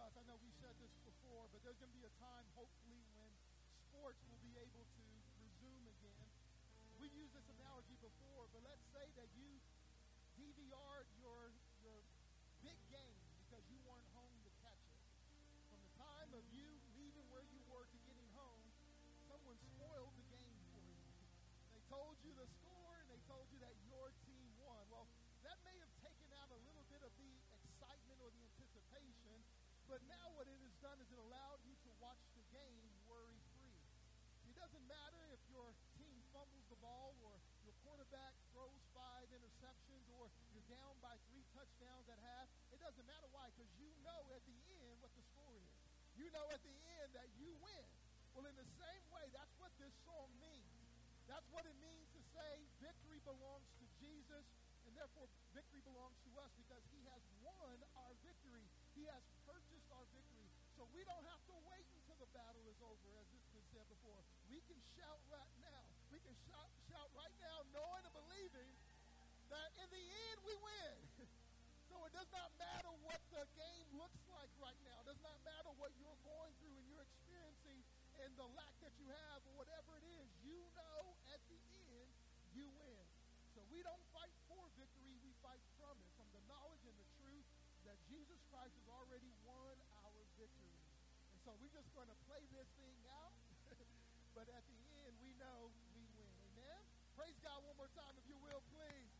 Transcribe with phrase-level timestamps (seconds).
[0.00, 0.12] us.
[0.16, 3.28] I know we said this before, but there's going to be a time, hopefully, when
[3.88, 5.04] sports will be able to
[5.38, 6.26] resume again.
[6.96, 9.48] We used this analogy before, but let's say that you
[10.38, 11.52] DVR'd your
[11.84, 11.98] your
[12.64, 15.02] big game because you weren't home to catch it.
[15.68, 16.81] From the time of you
[29.92, 33.36] but now what it has done is it allowed you to watch the game worry
[33.52, 33.76] free.
[34.48, 35.68] It doesn't matter if your
[36.00, 41.44] team fumbles the ball or your quarterback throws five interceptions or you're down by three
[41.52, 42.48] touchdowns at half.
[42.72, 45.68] It doesn't matter why, because you know at the end what the score is.
[46.16, 47.84] You know at the end that you win.
[48.32, 50.88] Well, in the same way, that's what this song means.
[51.28, 54.48] That's what it means to say victory belongs to Jesus
[54.88, 58.64] and therefore victory belongs to us because he has won our victory.
[58.96, 59.20] He has.
[60.82, 63.86] So we don't have to wait until the battle is over, as it's been said
[63.86, 64.18] before.
[64.50, 65.78] We can shout right now.
[66.10, 68.66] We can shout, shout right now, knowing and believing
[69.46, 70.94] that in the end we win.
[71.86, 75.06] so it does not matter what the game looks like right now.
[75.06, 77.78] It does not matter what you're going through and you're experiencing
[78.26, 80.26] and the lack that you have or whatever it is.
[80.42, 82.10] You know at the end
[82.58, 83.06] you win.
[83.54, 87.06] So we don't fight for victory, we fight from it, from the knowledge and the
[87.22, 87.46] truth
[87.86, 89.74] that Jesus Christ has already won
[90.06, 90.78] our victory.
[91.34, 93.30] And so we're just going to play this thing out,
[94.36, 96.26] but at the end we know we win.
[96.50, 96.82] Amen?
[97.14, 99.14] Praise God one more time if you will, please.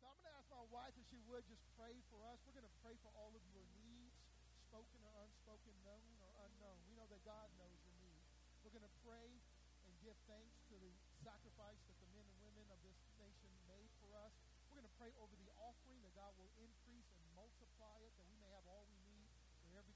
[0.00, 2.40] So I'm going to ask my wife if she would just pray for us.
[2.48, 4.16] We're going to pray for all of your needs,
[4.64, 6.80] spoken or unspoken, known or unknown.
[6.88, 8.24] We know that God knows your needs.
[8.64, 9.28] We're going to pray
[9.84, 10.88] and give thanks to the
[11.20, 14.32] sacrifice that the men and women of this nation made for us.
[14.72, 18.24] We're going to pray over the offering that God will increase and multiply it, that
[18.24, 19.16] we may have all we need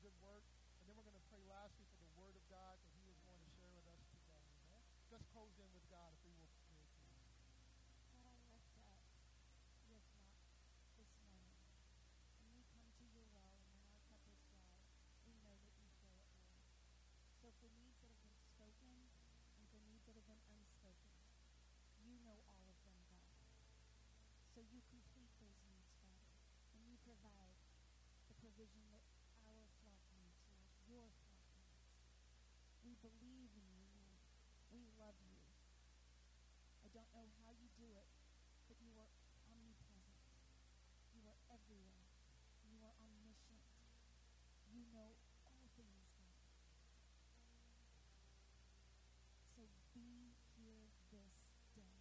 [0.01, 0.45] good work.
[0.81, 3.21] And then we're going to pray lastly for the word of God that he is
[3.28, 4.41] going to share with us today.
[4.49, 4.81] Amen?
[5.31, 6.81] Close in with God if we will pray.
[8.16, 8.65] God, I lift up
[9.87, 10.33] your flock
[10.97, 11.53] this morning.
[12.41, 14.72] When we come to your well and when our cup is dry,
[15.28, 16.49] we know that you fill it, Lord.
[17.44, 18.97] So for needs that have been spoken
[19.61, 21.12] and for needs that have been unspoken,
[22.03, 23.28] you know all of them, God.
[24.56, 26.32] So you complete those needs, Father,
[26.75, 27.61] and you provide
[28.27, 29.05] the provision that
[29.47, 31.97] our flock needs, Lord, your flock needs.
[32.84, 34.21] We believe in you, Lord.
[34.71, 35.38] We love you.
[36.82, 38.06] I don't know how you do it,
[38.67, 39.11] but you are
[39.50, 40.22] omnipresent.
[41.15, 42.06] You are everywhere.
[42.67, 43.67] You are omniscient.
[44.71, 45.15] You know
[45.47, 46.38] all things, God.
[49.59, 51.31] So be here this
[51.75, 51.99] day.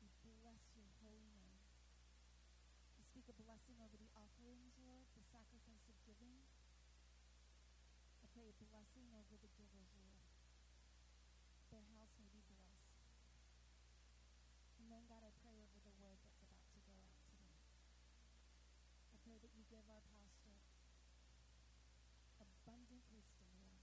[0.00, 0.08] We
[0.40, 1.60] bless your holy name.
[2.96, 6.36] We speak a blessing over the offerings, Lord, the sacrifice of giving.
[8.22, 10.28] I pray a blessing over the givers, Lord.
[11.72, 12.94] Their house may be blessed.
[14.80, 17.58] And then, God, I pray over the word that's about to go out today.
[19.12, 20.56] I pray that you give our pastor
[22.38, 23.82] abundant wisdom, Lord,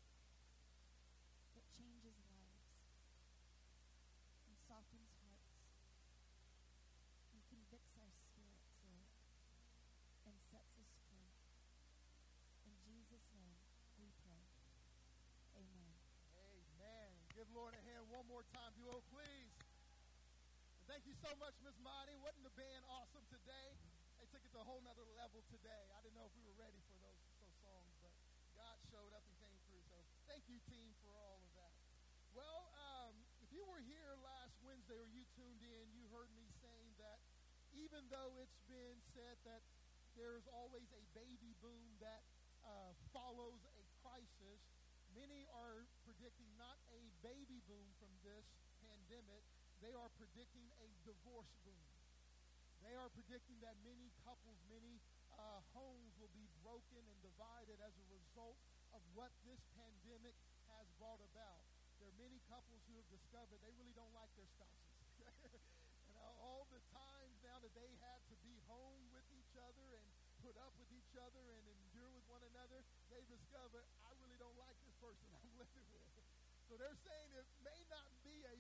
[1.60, 2.72] that changes lives
[4.48, 5.52] and softens hearts
[7.36, 9.10] and convicts our spirits, Lord,
[10.28, 11.32] and sets us free.
[12.68, 13.60] In Jesus' name
[14.00, 14.46] we pray.
[15.60, 15.94] Amen.
[16.40, 17.12] Amen.
[17.36, 19.54] Give Lord a hand one more time, if you will, please.
[20.84, 22.16] And thank you so much, Miss Monty.
[22.24, 23.76] Wasn't the band awesome today?
[24.16, 25.92] They took it to a whole nother level today.
[25.92, 28.08] I didn't know if we were ready for those, those songs, but
[28.56, 29.84] God showed up and came through.
[29.92, 30.00] So
[30.32, 31.76] thank you, team, for all of that.
[32.32, 36.48] Well, um, if you were here last Wednesday or you tuned in, you heard me
[36.64, 37.20] saying that
[37.76, 39.60] even though it's been said that
[40.16, 42.24] there's always a baby boom that
[42.64, 44.72] uh, follows a crisis,
[45.12, 48.48] many are predicting not a baby boom from this
[48.80, 49.44] pandemic,
[49.84, 51.84] they are predicting a divorce boom.
[52.88, 55.04] They are predicting that many couples, many
[55.36, 58.56] uh, homes will be broken and divided as a result
[58.96, 60.40] of what this pandemic
[60.72, 61.68] has brought about.
[62.00, 65.04] There are many couples who have discovered they really don't like their spouses.
[66.08, 70.08] and all the times now that they had to be home with each other and
[70.40, 74.56] put up with each other and endure with one another, they discovered, I really don't
[74.56, 76.04] like this person I'm living with.
[76.72, 78.56] So they're saying it may not be a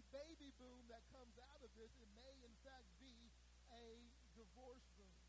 [0.63, 1.91] boom that comes out of this.
[1.99, 3.27] It may, in fact, be
[3.75, 3.99] a
[4.39, 5.19] divorce boom.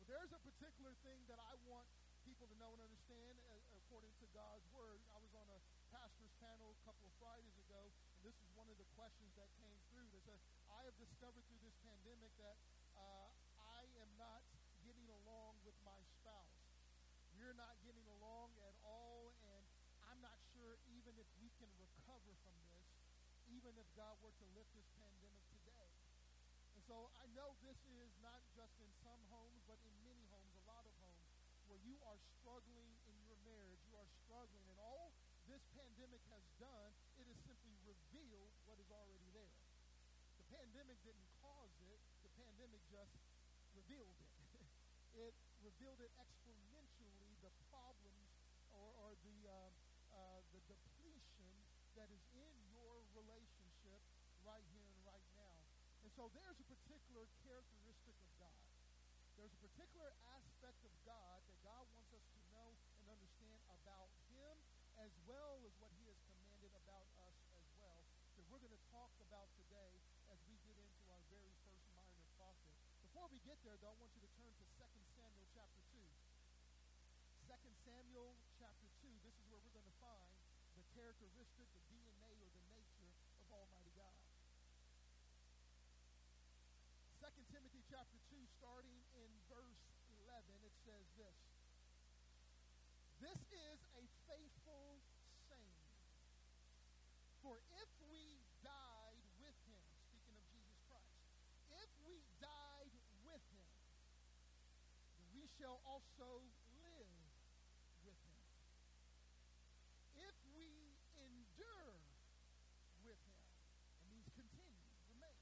[0.00, 1.84] Well, there's a particular thing that I want
[2.24, 5.04] people to know and understand uh, according to God's word.
[5.12, 5.60] I was on a
[5.92, 9.52] pastor's panel a couple of Fridays ago, and this is one of the questions that
[9.60, 10.40] came through that says,
[10.72, 12.56] I have discovered through this pandemic that
[12.96, 13.28] uh,
[13.60, 14.44] I am not
[14.80, 16.56] getting along with my spouse.
[17.36, 19.64] we're not getting along at all, and
[20.04, 22.67] I'm not sure even if we can recover from this,
[23.52, 25.88] even if God were to lift this pandemic today.
[26.76, 30.52] And so I know this is not just in some homes, but in many homes,
[30.54, 31.32] a lot of homes,
[31.68, 35.12] where you are struggling in your marriage, you are struggling, and all
[35.48, 39.56] this pandemic has done, it has simply revealed what is already there.
[40.36, 43.16] The pandemic didn't cause it, the pandemic just
[43.72, 44.32] revealed it.
[45.28, 45.34] it
[45.64, 48.28] revealed it exponentially, the problems
[48.72, 49.72] or, or the, uh,
[50.12, 51.52] uh, the depletion
[51.96, 53.98] that is in your relationship
[54.46, 55.58] right here and right now.
[55.98, 58.58] And so there's a particular characteristic of God.
[59.38, 64.10] There's a particular aspect of God that God wants us to know and understand about
[64.34, 64.58] Him
[64.98, 68.02] as well as what He has commanded about us as well
[68.34, 69.94] that we're going to talk about today
[70.34, 72.74] as we get into our very first minor prophet.
[72.98, 76.02] Before we get there, though, I want you to turn to 2 Samuel chapter 2.
[77.46, 80.34] 2 Samuel chapter 2, this is where we're going to find
[80.74, 84.18] the characteristic, the DNA, or the nature of Almighty God.
[87.38, 89.78] 2 Timothy chapter 2, starting in verse
[90.26, 91.38] 11, it says this.
[93.22, 94.98] This is a faithful
[95.46, 95.86] saying.
[97.38, 101.14] For if we died with him, speaking of Jesus Christ,
[101.78, 102.90] if we died
[103.22, 103.70] with him,
[105.30, 106.42] we shall also
[106.82, 107.14] live
[108.02, 108.42] with him.
[110.26, 112.02] If we endure
[113.06, 113.46] with him,
[113.94, 114.82] it means continue,
[115.14, 115.38] remain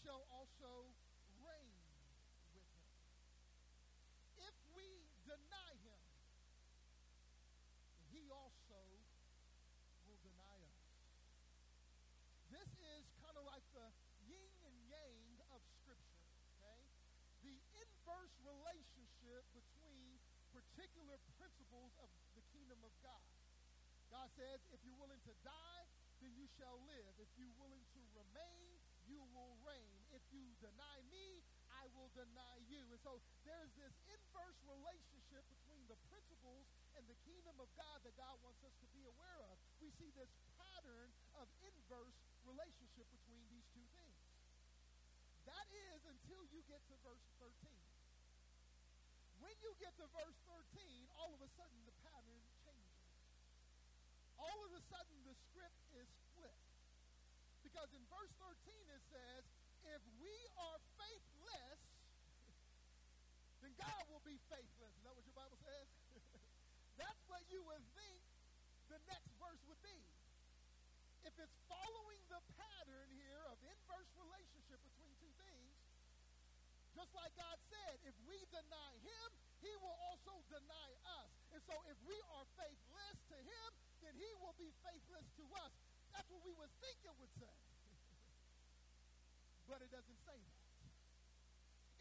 [0.00, 0.88] shall also
[1.44, 1.76] reign
[2.56, 2.88] with him.
[4.40, 4.88] If we
[5.28, 6.04] deny him,
[8.12, 8.80] he also
[10.08, 10.80] will deny us.
[12.52, 13.88] This is kind of like the
[14.28, 16.82] yin and yang of Scripture, okay?
[17.44, 20.20] The inverse relationship between
[20.52, 23.24] particular principles of the kingdom of God.
[24.12, 25.84] God says, if you're willing to die,
[26.20, 27.16] then you shall live.
[27.16, 28.81] If you're willing to remain,
[29.12, 30.00] you will reign.
[30.16, 32.80] If you deny me, I will deny you.
[32.88, 36.64] And so there's this inverse relationship between the principles
[36.96, 39.60] and the kingdom of God that God wants us to be aware of.
[39.84, 42.16] We see this pattern of inverse
[42.48, 44.20] relationship between these two things.
[45.44, 47.52] That is until you get to verse 13.
[49.42, 50.62] When you get to verse 13,
[51.18, 53.10] all of a sudden the pattern changes.
[54.38, 56.21] All of a sudden the script is.
[57.72, 59.48] Because in verse 13 it says,
[59.88, 61.80] if we are faithless,
[63.64, 64.92] then God will be faithless.
[64.92, 65.88] Is that what your Bible says?
[67.00, 68.20] That's what you would think
[68.92, 69.96] the next verse would be.
[71.24, 75.72] If it's following the pattern here of inverse relationship between two things,
[76.92, 79.28] just like God said, if we deny him,
[79.64, 80.88] he will also deny
[81.24, 81.32] us.
[81.56, 83.68] And so if we are faithless to him,
[84.04, 85.72] then he will be faithless to us.
[86.12, 87.48] That's what we would think it would say.
[89.68, 90.60] but it doesn't say that.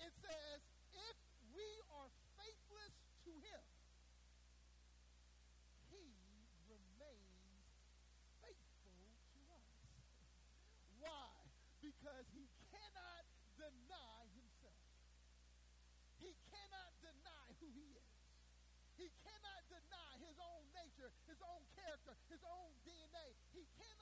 [0.03, 0.59] It says,
[0.91, 1.15] if
[1.55, 1.63] we
[1.95, 2.91] are faithless
[3.23, 3.63] to him,
[5.93, 6.03] he
[6.67, 7.71] remains
[8.41, 9.71] faithful to us.
[11.05, 11.31] Why?
[11.79, 13.23] Because he cannot
[13.55, 14.81] deny himself.
[16.17, 18.09] He cannot deny who he is.
[18.97, 23.37] He cannot deny his own nature, his own character, his own DNA.
[23.53, 24.00] He cannot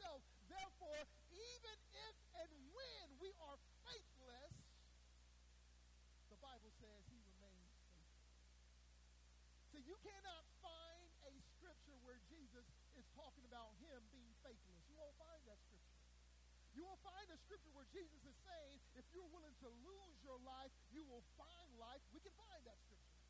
[0.00, 0.24] himself.
[0.48, 4.56] Therefore, even if and when we are faithless,
[6.32, 8.32] the Bible says he remains faithful.
[9.68, 12.64] So you cannot find a scripture where Jesus
[12.96, 14.80] is talking about him being faithless.
[14.88, 16.08] You won't find that scripture.
[16.72, 20.40] You will find a scripture where Jesus is saying, if you're willing to lose your
[20.48, 22.00] life, you will find life.
[22.16, 23.20] We can find that scripture.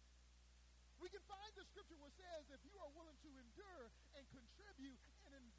[1.03, 4.23] We can find the scripture where it says, if you are willing to endure and
[4.31, 5.01] contribute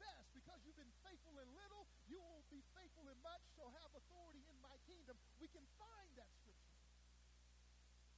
[0.02, 3.90] invest because you've been faithful in little, you will be faithful in much, so have
[3.94, 5.14] authority in my kingdom.
[5.38, 6.82] We can find that scripture.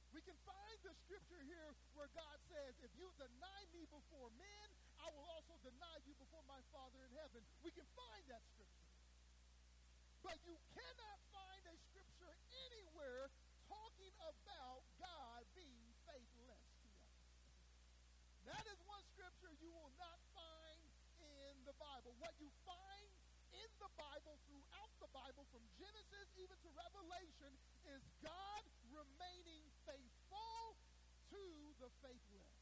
[0.09, 4.67] We can find the scripture here where God says, if you deny me before men,
[4.97, 7.43] I will also deny you before my Father in heaven.
[7.61, 8.89] We can find that scripture.
[10.25, 12.33] But you cannot find a scripture
[12.65, 13.29] anywhere
[13.69, 17.13] talking about God being faithless to us.
[18.49, 20.79] That is one scripture you will not find
[21.19, 21.75] in the
[22.05, 22.21] Bible.
[22.21, 23.09] What you find
[23.57, 27.49] in the Bible, throughout the Bible, from Genesis even to Revelation,
[27.89, 28.61] is God
[28.93, 30.77] remaining faithful
[31.33, 31.41] to
[31.81, 32.53] the faithless.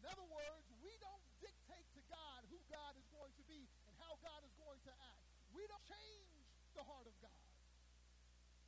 [0.00, 3.92] In other words, we don't dictate to God who God is going to be and
[4.00, 5.28] how God is going to act.
[5.52, 6.24] We don't change
[6.72, 7.44] the heart of God.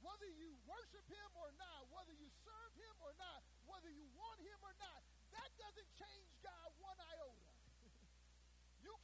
[0.04, 4.44] Whether you worship him or not, whether you serve him or not, whether you want
[4.44, 5.00] him or not,
[5.32, 7.39] that doesn't change God one iota.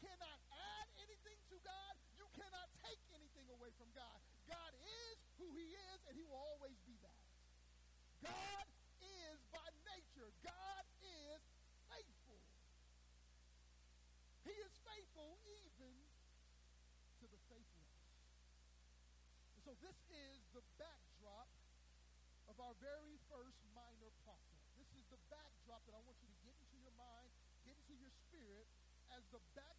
[0.07, 1.95] Cannot add anything to God.
[2.15, 4.19] You cannot take anything away from God.
[4.47, 7.23] God is who he is, and he will always be that.
[8.23, 8.67] God
[9.03, 10.31] is by nature.
[10.47, 11.43] God is
[11.91, 12.41] faithful.
[14.47, 15.95] He is faithful even
[17.19, 17.93] to the faithless.
[19.59, 21.51] And so this is the backdrop
[22.47, 24.63] of our very first minor prophet.
[24.79, 27.35] This is the backdrop that I want you to get into your mind,
[27.67, 28.71] get into your spirit,
[29.11, 29.76] as the backdrop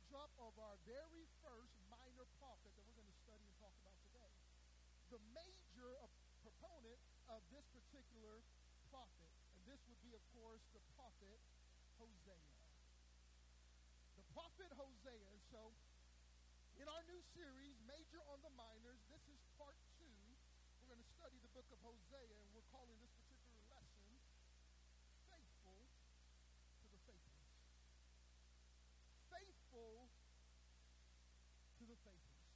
[0.47, 4.31] of our very first minor prophet that we're going to study and talk about today.
[5.11, 6.07] The major
[6.39, 8.39] proponent of this particular
[8.87, 11.39] prophet, and this would be, of course, the prophet
[11.99, 12.55] Hosea.
[14.15, 15.31] The prophet Hosea.
[15.51, 15.75] So,
[16.79, 20.15] in our new series, Major on the Minors, this is part two.
[20.79, 24.11] We're going to study the book of Hosea, and we're calling this particular lesson
[25.27, 25.83] Faithful
[26.79, 27.51] to the Faithless.
[29.27, 30.07] Faithful
[31.77, 32.47] to the Faithless.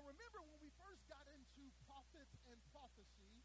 [0.00, 3.44] Now, remember when we first got into prophets and prophecy,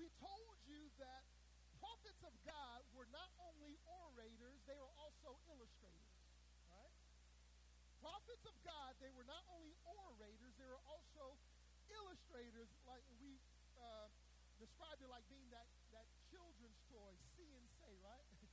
[0.00, 1.28] we told you that
[1.76, 6.16] prophets of God were not only orators, they were also illustrators.
[6.72, 6.96] Right?
[8.00, 11.36] Prophets of God, they were not only orators, they were also
[11.92, 13.36] illustrators, like we
[13.76, 14.08] uh,
[14.56, 18.24] described it like being that, that children's toy, see and say, right?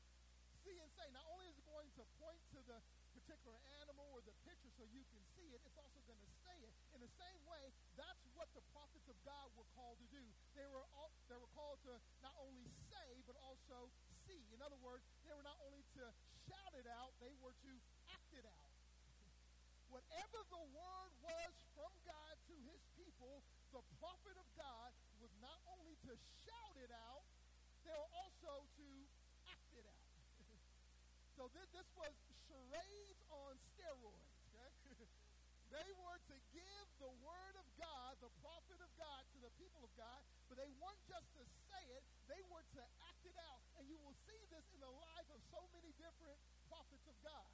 [0.67, 1.07] see and say.
[1.15, 2.83] Not only is it going to point to the
[3.29, 6.57] particular animal or the picture so you can see it, it's also going to say
[6.65, 6.73] it.
[6.97, 10.25] In the same way, that's what the prophets of God were called to do.
[10.57, 11.93] They were all, they were called to
[12.25, 13.93] not only say but also
[14.25, 14.41] see.
[14.49, 16.09] In other words, they were not only to
[16.49, 17.71] shout it out, they were to
[18.09, 18.73] act it out.
[19.93, 24.89] Whatever the word was from God to his people, the prophet of God
[25.21, 26.17] was not only to
[26.49, 27.29] shout it out,
[27.85, 28.89] they were also to
[29.45, 30.17] act it out.
[31.37, 32.09] so this, this was
[32.49, 33.18] charades
[33.89, 34.29] steroids.
[34.53, 34.69] Okay?
[35.75, 39.81] they were to give the word of God, the prophet of God, to the people
[39.81, 41.43] of God, but they weren't just to
[41.73, 43.65] say it, they were to act it out.
[43.81, 46.37] And you will see this in the life of so many different
[46.69, 47.49] prophets of God.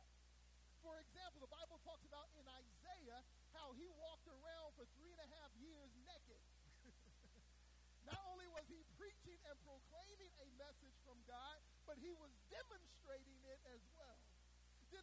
[0.84, 3.24] For example, the Bible talks about in Isaiah
[3.56, 6.42] how he walked around for three and a half years naked.
[8.12, 11.58] Not only was he preaching and proclaiming a message from God,
[11.90, 14.20] but he was demonstrating it as well.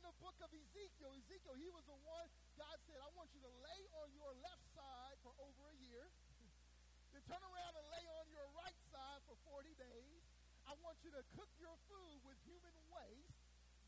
[0.03, 2.27] The book of Ezekiel, Ezekiel, he was the one,
[2.59, 6.11] God said, I want you to lay on your left side for over a year.
[7.15, 10.23] then turn around and lay on your right side for 40 days.
[10.67, 13.39] I want you to cook your food with human waste.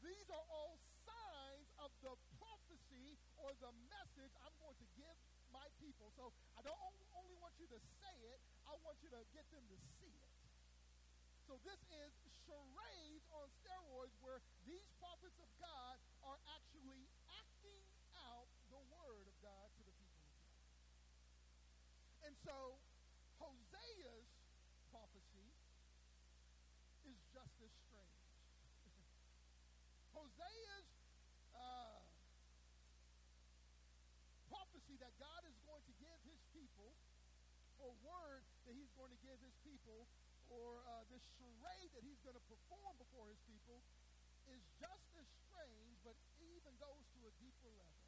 [0.06, 5.16] These are all signs of the prophecy or the message I'm going to give
[5.50, 6.14] my people.
[6.14, 6.78] So I don't
[7.18, 8.38] only want you to say it,
[8.70, 10.30] I want you to get them to see it.
[11.48, 12.12] So this is
[12.44, 17.80] charades on steroids where these prophets of God are actually acting
[18.16, 20.84] out the word of God to the people of God.
[22.28, 22.80] And so
[23.40, 24.28] Hosea's
[24.92, 25.48] prophecy
[27.04, 28.30] is just as strange.
[30.14, 30.86] Hosea's
[31.50, 31.98] uh,
[34.46, 36.94] prophecy that God is going to give his people,
[37.82, 40.06] or word that he's going to give his people,
[40.46, 43.82] or uh, this charade that he's going to perform before his people,
[44.46, 48.06] is just as strange, but even goes to a deeper level.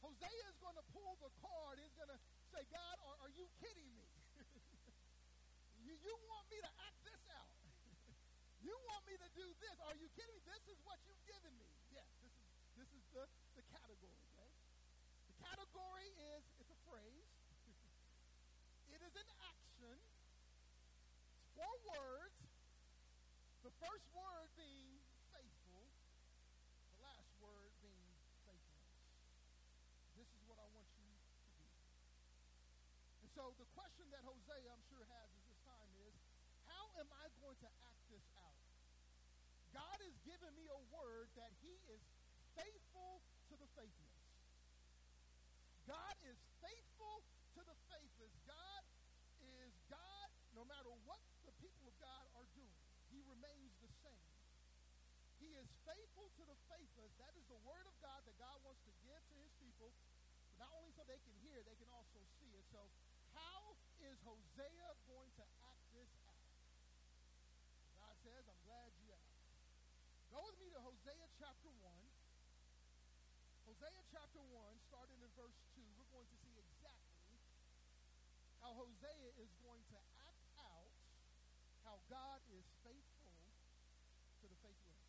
[0.00, 1.76] Hosea is going to pull the card.
[1.76, 4.08] He's going to say, God, are, are you kidding me?
[5.84, 7.09] you, you want me to act?
[8.60, 9.76] You want me to do this?
[9.88, 10.44] Are you kidding me?
[10.44, 11.72] This is what you've given me.
[11.88, 13.24] Yes, this is this is the,
[13.56, 14.52] the category, okay?
[15.32, 17.32] The category is it's a phrase.
[18.94, 19.96] it is an action.
[21.40, 22.36] It's four words.
[23.64, 24.96] The first word being
[25.32, 25.84] faithful,
[26.96, 28.96] the last word being faithfulness.
[30.16, 31.72] This is what I want you to do.
[33.24, 36.16] And so the question that Hosea, I'm sure, has at this time is,
[36.64, 37.89] how am I going to act?
[40.00, 42.00] God has given me a word that he is
[42.56, 43.20] faithful
[43.52, 44.16] to the faithless.
[45.84, 48.32] God is faithful to the faithless.
[48.48, 48.82] God
[49.44, 52.80] is God no matter what the people of God are doing.
[53.12, 54.32] He remains the same.
[55.36, 57.12] He is faithful to the faithless.
[57.20, 59.92] That is the word of God that God wants to give to his people,
[60.56, 62.64] not only so they can hear, they can also see it.
[62.72, 62.88] So
[63.36, 64.96] how is Hosea
[73.80, 74.60] Hosea chapter 1,
[74.92, 77.32] starting in verse 2, we're going to see exactly
[78.60, 80.92] how Hosea is going to act out
[81.88, 83.40] how God is faithful
[84.44, 85.00] to the faithless.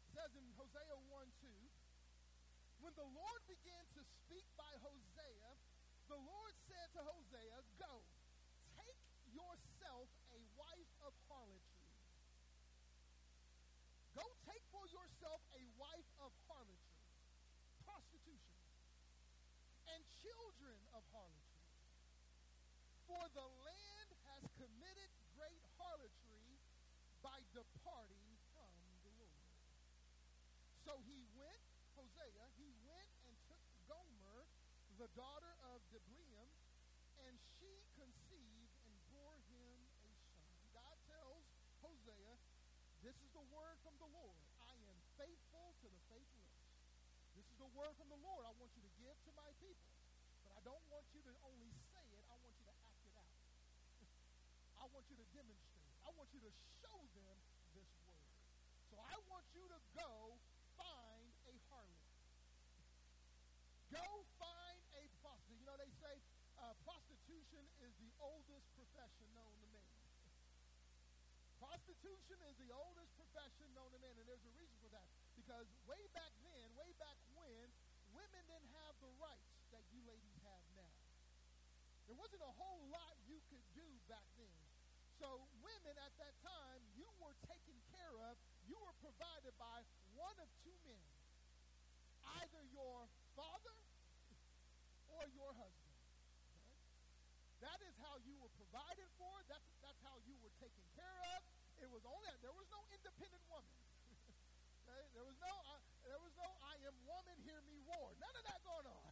[0.00, 5.50] It says in Hosea 1 2, when the Lord began to speak by Hosea,
[6.08, 8.00] the Lord said to Hosea, Go
[20.28, 21.72] children of harlotry.
[23.08, 26.60] For the land has committed great harlotry
[27.24, 28.76] by departing from
[29.08, 29.48] the Lord.
[30.84, 31.64] So he went,
[31.96, 34.44] Hosea, he went and took Gomer,
[35.00, 36.52] the daughter of Diblaim,
[37.24, 40.52] and she conceived and bore him a son.
[40.76, 41.48] God tells
[41.80, 42.36] Hosea,
[43.00, 44.44] this is the word from the Lord.
[44.60, 46.60] I am faithful to the faithless.
[47.32, 49.97] This is the word from the Lord I want you to give to my people.
[50.58, 53.30] I don't want you to only say it, I want you to act it out.
[54.82, 55.94] I want you to demonstrate.
[56.02, 56.50] I want you to
[56.82, 57.38] show them
[57.78, 58.34] this word.
[58.90, 60.34] So I want you to go
[60.74, 62.10] find a harlot.
[63.94, 64.02] Go
[64.34, 65.62] find a prostitute.
[65.62, 66.18] You know, they say
[66.58, 69.94] uh, prostitution is the oldest profession known to man.
[71.62, 75.06] Prostitution is the oldest profession known to man, and there's a reason for that.
[75.38, 77.70] Because way back then, way back when,
[78.10, 80.92] women didn't have the rights that you ladies have now.
[82.08, 84.56] There wasn't a whole lot you could do back then.
[85.20, 89.84] So women at that time, you were taken care of, you were provided by
[90.16, 91.04] one of two men.
[92.40, 93.04] Either your
[93.36, 93.76] father
[95.12, 96.00] or your husband.
[96.48, 96.64] Okay?
[97.60, 99.44] That is how you were provided for.
[99.44, 101.44] That's, that's how you were taken care of.
[101.76, 103.74] It was only there was no independent woman.
[104.88, 105.04] okay?
[105.12, 108.16] There was no uh, there was no I am woman, hear me roar.
[108.16, 109.02] None of that going on.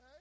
[0.00, 0.20] okay?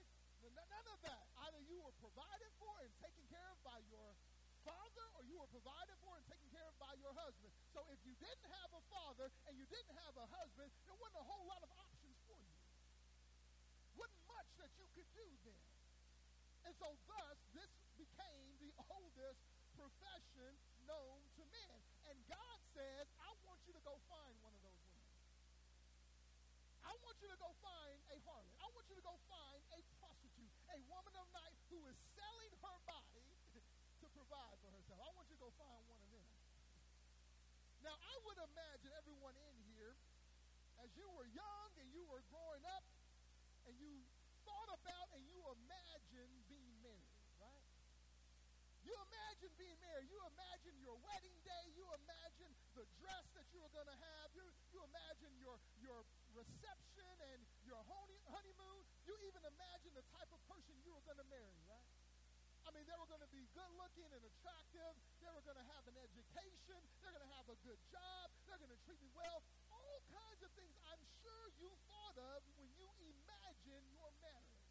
[0.70, 1.24] None of that.
[1.50, 4.18] Either you were provided for and taken care of by your
[4.66, 7.54] father or you were provided for and taken care of by your husband.
[7.72, 11.22] So if you didn't have a father and you didn't have a husband, there wasn't
[11.22, 12.58] a whole lot of options for you.
[13.96, 15.66] Wasn't much that you could do then.
[16.66, 19.42] And so thus, this became the oldest
[19.78, 20.52] profession
[20.90, 21.78] known to men.
[22.12, 25.10] And God says, I want you to go find one of those women.
[26.84, 28.58] I want you to go find a harlot.
[28.60, 32.52] I want you to go find a prostitute, a woman of night who is selling
[32.66, 33.30] her body
[34.02, 35.02] to provide for herself.
[35.02, 36.26] I want you to go find one of them.
[37.82, 39.98] Now, I would imagine everyone in here,
[40.86, 42.86] as you were young and you were growing up,
[43.66, 44.06] and you
[44.46, 47.66] thought about and you imagined being married, right?
[48.86, 50.14] You imagine being married.
[50.14, 51.66] You imagine your wedding day.
[51.74, 54.30] You imagine the dress that you were going to have.
[54.38, 56.06] You, you imagine your, your
[56.38, 57.82] reception and your
[58.30, 58.82] honeymoon.
[59.10, 61.69] You even imagine the type of person you were going to marry?
[62.70, 64.94] I mean, they were going to be good looking and attractive.
[65.26, 66.78] They were going to have an education.
[67.02, 68.30] They're going to have a good job.
[68.46, 69.42] They're going to treat me well.
[69.74, 74.70] All kinds of things I'm sure you thought of when you imagined your marriage.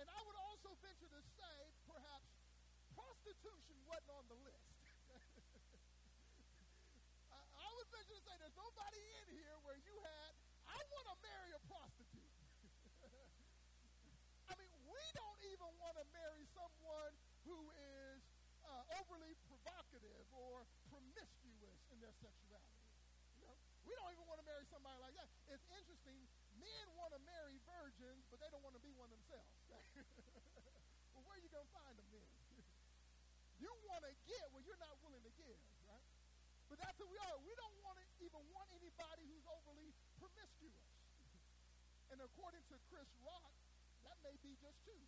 [0.00, 2.24] And I would also venture to say, perhaps,
[2.96, 4.64] prostitution wasn't on the list.
[7.36, 10.32] I, I would venture to say there's nobody in here where you had,
[10.72, 12.32] I want to marry a prostitute.
[14.48, 17.12] I mean, we don't even want to marry someone
[17.46, 18.20] who is
[18.66, 22.82] uh, overly provocative or promiscuous in their sexuality.
[23.38, 23.54] You know,
[23.86, 25.30] we don't even want to marry somebody like that.
[25.52, 26.18] It's interesting.
[26.58, 29.52] Men want to marry virgins, but they don't want to be one themselves.
[31.14, 32.28] well, where are you going to find them then?
[33.62, 36.06] you want to get what you're not willing to give, right?
[36.66, 37.36] But that's who we are.
[37.46, 40.88] We don't want to even want anybody who's overly promiscuous.
[42.10, 43.55] and according to Chris Rock,
[44.26, 44.98] may be just two.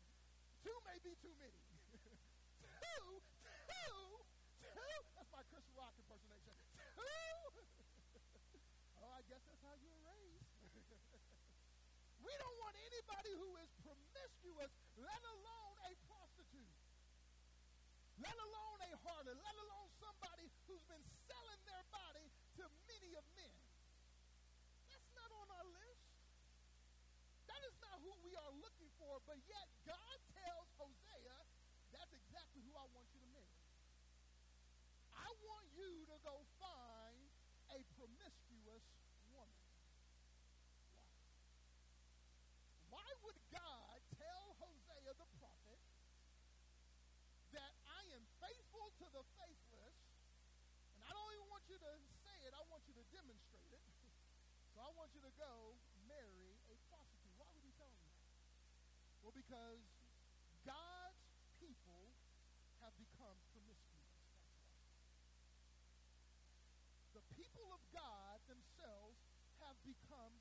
[0.64, 1.60] two may be too many.
[2.00, 3.20] two,
[3.68, 4.00] two,
[4.64, 4.96] two.
[5.12, 6.56] That's my Chris Rock impersonation.
[6.72, 6.88] Two.
[9.04, 10.48] oh, I guess that's how you were raised.
[12.24, 14.72] we don't want anybody who is promiscuous,
[15.04, 16.80] let alone a prostitute.
[18.24, 22.24] Let alone a harlot, let alone somebody who's been selling their body
[22.56, 23.52] to many of men.
[24.88, 26.16] That's not on our list.
[27.46, 31.38] That is not who we are looking for, but yet God tells Hosea,
[31.90, 33.58] that's exactly who I want you to marry.
[35.10, 37.26] I want you to go find
[37.74, 38.86] a promiscuous
[39.34, 39.66] woman.
[42.94, 43.02] Why?
[43.02, 45.82] Why would God tell Hosea the prophet
[47.50, 49.98] that I am faithful to the faithless,
[50.94, 53.82] and I don't even want you to say it, I want you to demonstrate it.
[54.70, 55.74] so I want you to go
[59.36, 59.84] because
[60.64, 61.20] God's
[61.60, 62.08] people
[62.80, 64.16] have become promiscuous.
[67.12, 69.20] The people of God themselves
[69.60, 70.32] have become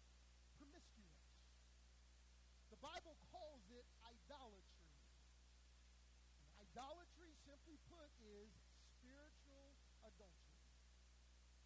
[0.55, 1.27] promiscuous.
[2.71, 4.95] The Bible calls it idolatry.
[6.39, 8.47] And idolatry, simply put, is
[8.95, 9.75] spiritual
[10.07, 10.71] adultery.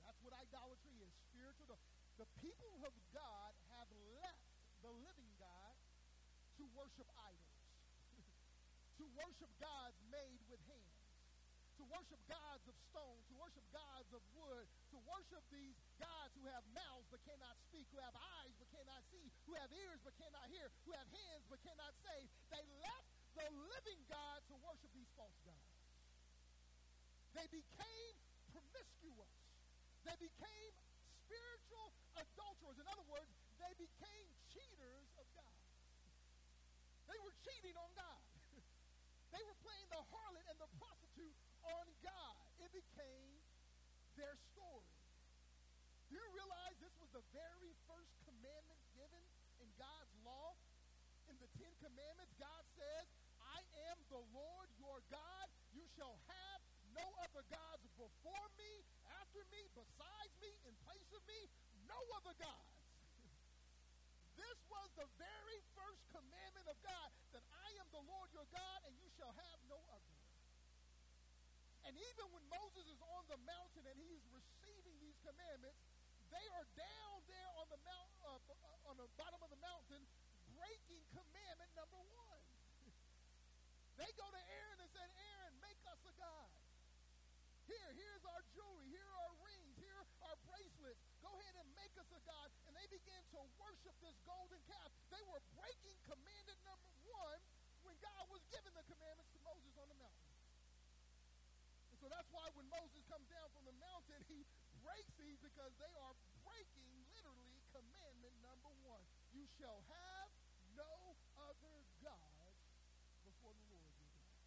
[0.01, 1.77] That's what idolatry is spiritual.
[2.17, 4.49] The people of God have left
[4.81, 5.29] the living
[6.59, 7.55] to worship idols,
[8.99, 10.99] to worship gods made with hands
[11.79, 16.43] to worship gods of stone, to worship gods of wood, to worship these gods who
[16.51, 18.11] have mouths but cannot speak, who have
[18.43, 21.95] eyes but cannot see, who have ears but cannot hear, who have hands but cannot
[22.03, 22.27] save.
[22.51, 25.71] They left the living God to worship these false gods.
[27.31, 28.15] They became
[28.51, 29.39] promiscuous.
[30.03, 30.73] They became
[31.23, 32.75] spiritual adulterers.
[32.75, 35.08] In other words, they became cheaters.
[37.09, 38.21] They were cheating on God.
[39.33, 41.33] they were playing the harlot and the prostitute
[41.65, 42.45] on God.
[42.61, 43.33] It became
[44.13, 44.93] their story.
[46.09, 49.25] Do you realize this was the very first commandment given
[49.61, 50.53] in God's law?
[51.29, 53.05] In the Ten Commandments, God says,
[53.41, 55.45] I am the Lord your God.
[55.73, 56.59] You shall have
[56.97, 58.81] no other gods before me,
[59.21, 61.45] after me, besides me, in place of me,
[61.85, 62.73] no other gods.
[64.41, 68.79] this was the very first commandment of God that I am the Lord your God
[68.85, 70.15] and you shall have no other.
[71.89, 75.81] And even when Moses is on the mountain and he's receiving these commandments,
[76.29, 80.05] they are down there on the mount, uh, uh, on the bottom of the mountain,
[80.53, 82.41] breaking commandment number one.
[83.99, 86.49] they go to Aaron and said, Aaron, make us a god.
[87.65, 88.85] Here, here's our jewelry.
[88.93, 89.73] Here are our rings.
[89.81, 89.97] Here
[90.29, 91.01] are bracelets.
[91.25, 92.53] Go ahead and make us a god.
[92.69, 94.89] And they began to worship this golden calf.
[95.09, 97.41] They were breaking commandment number one
[97.81, 100.29] when God was giving the commandments to Moses on the mountain
[102.09, 104.41] that's why when Moses comes down from the mountain, he
[104.81, 109.05] breaks these because they are breaking literally commandment number one.
[109.31, 110.29] You shall have
[110.73, 112.59] no other gods
[113.21, 114.41] before the Lord your God.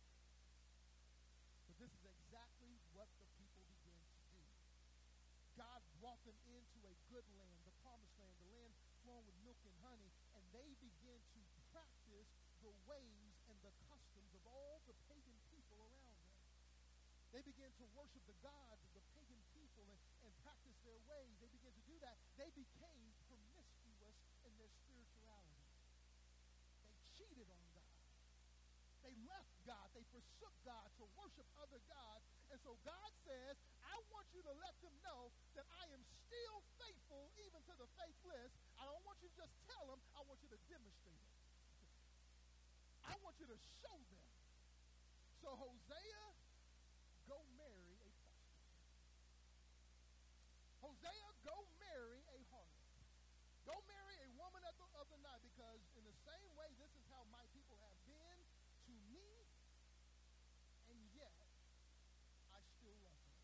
[1.71, 4.43] But this is exactly what the people began to do.
[5.55, 8.73] God brought them into a good land, the promised land, the land
[9.07, 12.31] flowing with milk and honey, and they began to practice
[12.65, 16.43] the ways and the customs of all the pagan people around them.
[17.43, 21.35] They began to worship the gods of the pagan people and, and practice their ways.
[21.43, 22.15] They began to do that.
[22.39, 24.15] They became promiscuous
[24.47, 25.67] in their spirituality.
[26.87, 27.99] They cheated on God.
[29.03, 29.91] They left God.
[29.91, 32.23] They forsook God to worship other gods.
[32.55, 36.63] And so God says, I want you to let them know that I am still
[36.79, 38.55] faithful even to the faithless.
[38.79, 39.99] I don't want you to just tell them.
[40.15, 41.35] I want you to demonstrate it.
[43.03, 44.27] I want you to show them.
[45.43, 46.23] So Hosea
[47.33, 49.49] go marry a prostitute.
[50.85, 53.09] Hosea, go marry a harlot.
[53.65, 56.93] Go marry a woman of the, of the night because in the same way, this
[56.93, 58.39] is how my people have been
[58.85, 59.49] to me,
[60.93, 61.33] and yet
[62.53, 63.41] I still love her.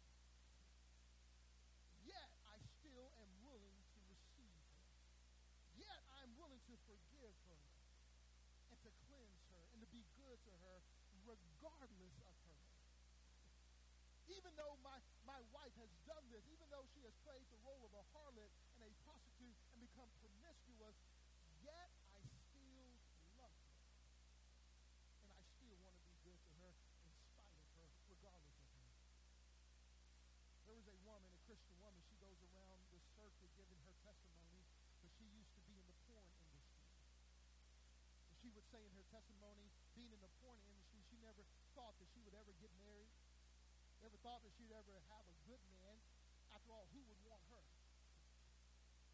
[2.05, 5.01] Yet I still am willing to receive her.
[5.81, 7.65] Yet I'm willing to forgive her
[8.69, 10.79] and to cleanse her and to be good to her
[11.27, 12.59] regardless of her
[14.29, 17.81] even though my, my wife has done this, even though she has played the role
[17.81, 20.95] of a harlot and a prostitute and become promiscuous,
[21.65, 22.93] yet I still
[23.41, 23.73] love her.
[25.25, 26.73] And I still want to be good to her
[27.09, 28.95] in spite of her, regardless of her.
[30.69, 34.61] There was a woman, a Christian woman, she goes around the circuit giving her testimony,
[35.01, 36.85] but she used to be in the porn industry.
[38.29, 41.43] And she would say in her testimony, being in the porn industry, she never
[41.75, 43.11] thought that she would ever get married
[43.99, 45.99] Never thought that she'd ever have a good man.
[46.55, 47.67] After all, who would want her?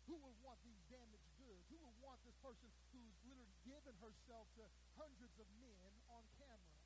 [0.05, 1.65] Who would want these damaged goods?
[1.73, 4.69] Who would want this person who's literally given herself to
[5.01, 6.77] hundreds of men on camera?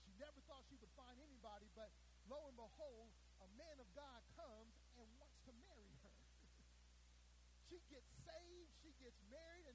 [0.00, 1.92] She never thought she would find anybody, but
[2.24, 3.12] lo and behold,
[3.44, 6.16] a man of God comes and wants to marry her.
[7.68, 9.65] she gets saved, she gets married,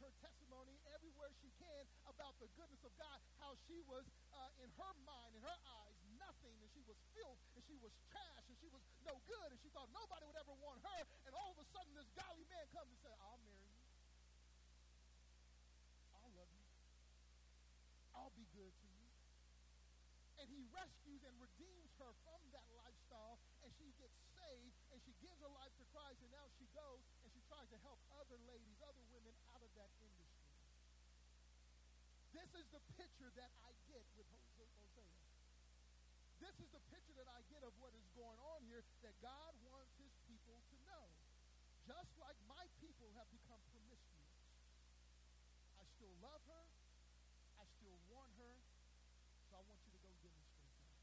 [0.00, 4.70] her testimony everywhere she can about the goodness of God, how she was, uh, in
[4.78, 8.56] her mind, in her eyes, nothing, and she was filth, and she was trash, and
[8.58, 11.58] she was no good, and she thought nobody would ever want her, and all of
[11.58, 13.78] a sudden this godly man comes and says, I'll marry you.
[16.14, 16.66] I'll love you.
[18.14, 19.06] I'll be good to you.
[20.38, 25.10] And he rescues and redeems her from that lifestyle, and she gets saved, and she
[25.18, 28.38] gives her life to Christ, and now she goes and she tries to help other
[28.46, 30.54] ladies, other women out of that industry.
[32.48, 35.20] This is the picture that I get with Hosea.
[36.40, 38.80] This is the picture that I get of what is going on here.
[39.04, 41.12] that God wants his people to know.
[41.84, 44.32] Just like my people have become promiscuous,
[45.76, 46.64] I still love her,
[47.60, 48.56] I still want her,
[49.52, 50.96] so I want you to go demonstrate that.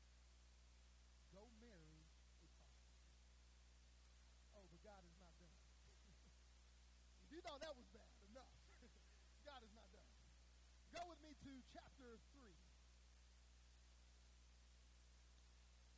[1.29, 2.89] Go marry a prostitute.
[4.57, 5.61] Oh, but God is not done.
[7.33, 8.49] you thought that was bad enough,
[9.45, 10.09] God is not done.
[10.95, 12.51] Go with me to chapter 3.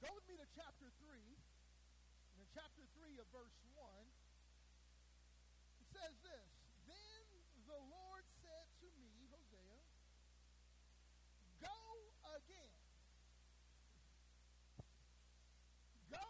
[0.04, 1.18] Go with me to chapter 3.
[1.18, 3.82] And in chapter 3 of verse 1,
[5.82, 6.50] it says this
[6.86, 7.22] Then
[7.66, 9.82] the Lord said to me, Hosea,
[11.58, 11.82] Go
[12.38, 12.78] again.
[16.14, 16.30] Go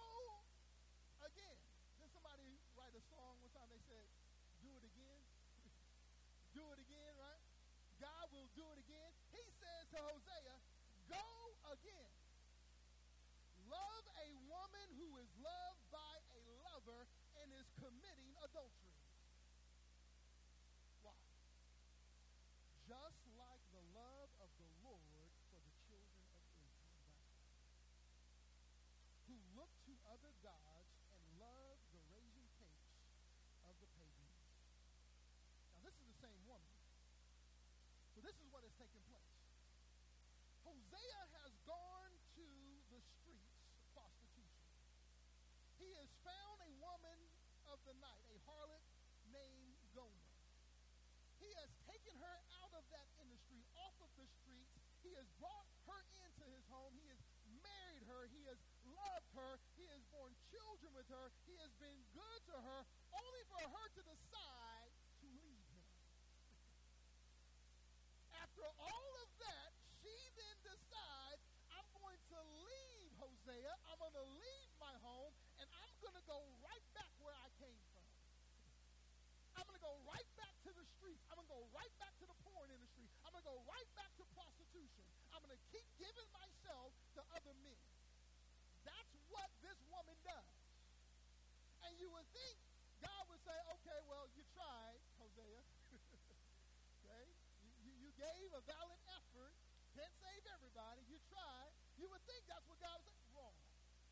[1.27, 1.59] again.
[1.99, 2.47] Did somebody
[2.79, 3.67] write a song one time?
[3.67, 4.07] They said,
[4.63, 5.21] Do it again.
[6.55, 7.43] do it again, right?
[7.99, 9.11] God will do it again.
[9.35, 10.55] He says to Hosea,
[11.11, 11.27] Go
[11.75, 12.11] again.
[13.67, 16.13] Love a woman who is loved by
[16.87, 17.03] a lover
[17.43, 18.95] and is committing adultery.
[21.03, 21.19] Why?
[22.87, 27.27] Just like the love of the Lord for the children of Israel,
[29.27, 32.95] who look to other gods and love the raisin cakes
[33.67, 34.39] of the pagans.
[35.75, 36.71] Now, this is the same woman.
[38.15, 39.35] So, this is what has taken place.
[40.63, 42.47] Hosea has gone to
[42.91, 43.59] the streets
[43.91, 44.67] prostitution.
[45.77, 46.76] He has found a of
[47.87, 48.83] the night, a harlot
[49.31, 50.31] named Gomer.
[51.39, 54.75] He has taken her out of that industry, off of the streets.
[55.07, 56.91] He has brought her into his home.
[56.99, 57.21] He has
[57.63, 58.27] married her.
[58.27, 58.59] He has
[58.91, 59.55] loved her.
[59.79, 61.31] He has born children with her.
[61.47, 62.79] He has been good to her,
[63.15, 64.91] only for her to decide
[65.23, 65.87] to leave him.
[68.43, 69.71] After all of that,
[70.03, 71.39] she then decides,
[71.71, 73.71] I'm going to leave Hosea.
[73.87, 77.49] I'm going to leave my home, and I'm going to go right back where I
[77.59, 78.05] came from.
[79.57, 81.25] I'm going to go right back to the streets.
[81.27, 83.09] I'm going to go right back to the porn industry.
[83.25, 85.05] I'm going to go right back to prostitution.
[85.33, 87.81] I'm going to keep giving myself to other men.
[88.85, 90.53] That's what this woman does.
[91.86, 92.55] And you would think
[93.01, 95.61] God would say, okay, well, you tried, Hosea.
[97.01, 97.25] okay?
[97.61, 99.53] You, you, you gave a valid effort.
[99.97, 101.01] Can't save everybody.
[101.09, 101.73] You tried.
[101.97, 103.33] You would think that's what God was saying.
[103.33, 103.57] Wrong.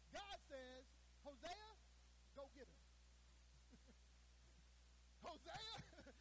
[0.09, 0.83] God says,
[1.21, 1.69] Hosea,
[2.33, 2.81] go get her.
[5.29, 5.75] Hosea,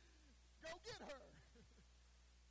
[0.68, 1.24] go get her.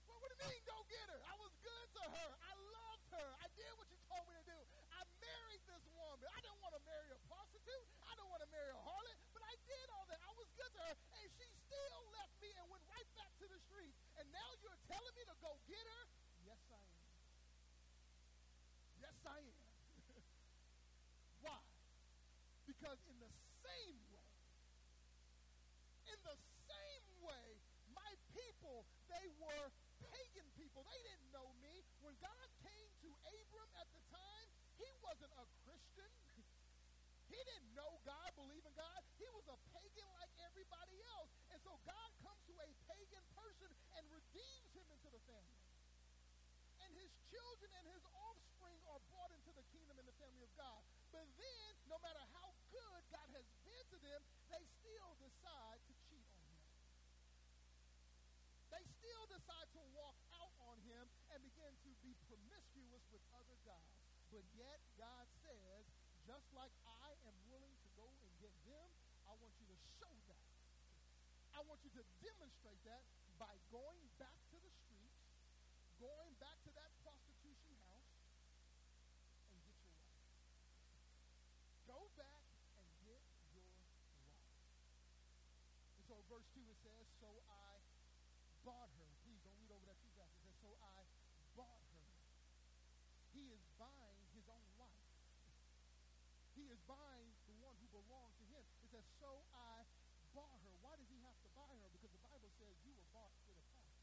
[0.09, 1.21] well, what do you mean, go get her?
[1.29, 2.29] I was good to her.
[2.49, 3.29] I loved her.
[3.41, 4.59] I did what you told me to do.
[4.89, 6.25] I married this woman.
[6.33, 7.87] I didn't want to marry a prostitute.
[8.05, 10.21] I didn't want to marry a harlot, but I did all that.
[10.21, 13.45] I was good to her, and she still left me and went right back to
[13.49, 14.12] the streets.
[14.23, 16.03] And now you're telling me to go get her?
[16.47, 17.03] Yes, I am.
[19.03, 19.67] Yes, I am.
[21.43, 21.59] Why?
[22.63, 23.27] Because in the
[23.67, 24.31] same way,
[26.07, 27.47] in the same way,
[27.91, 29.67] my people, they were
[30.07, 30.87] pagan people.
[30.87, 31.83] They didn't know me.
[31.99, 34.47] When God came to Abram at the time,
[34.79, 36.07] he wasn't a Christian.
[37.33, 39.01] He didn't know God, believe in God.
[39.17, 41.33] He was a pagan like everybody else.
[41.49, 45.61] And so God comes to a pagan person and redeems him into the family.
[46.82, 50.53] And his children and his offspring are brought into the kingdom and the family of
[50.57, 50.81] God.
[51.09, 55.93] But then, no matter how good God has been to them, they still decide to
[56.09, 56.69] cheat on him.
[58.73, 63.57] They still decide to walk out on him and begin to be promiscuous with other
[63.65, 63.93] gods.
[64.33, 65.85] But yet, God says,
[66.25, 68.89] just like I am willing to go and get them,
[69.29, 70.49] I want you to show that.
[71.53, 73.05] I want you to demonstrate that
[73.37, 75.19] by going back to the streets,
[75.99, 78.09] going back to that prostitution house,
[79.51, 81.13] and get your wife.
[81.85, 82.43] Go back
[82.79, 83.21] and get
[83.53, 83.77] your
[84.09, 84.47] wife.
[85.93, 87.77] And so verse 2 it says, So I
[88.65, 89.09] bought her.
[89.21, 90.33] Please don't read over that too fast.
[90.33, 91.05] It says, So I
[91.53, 92.09] bought her.
[93.37, 95.13] He is buying his own wife.
[96.57, 98.65] He is buying the one who belonged to him.
[98.81, 99.85] It says, So I
[100.33, 100.73] bought her.
[100.81, 101.87] Why does he have to buy her?
[101.93, 104.01] Because the Bible says you were bought with a price.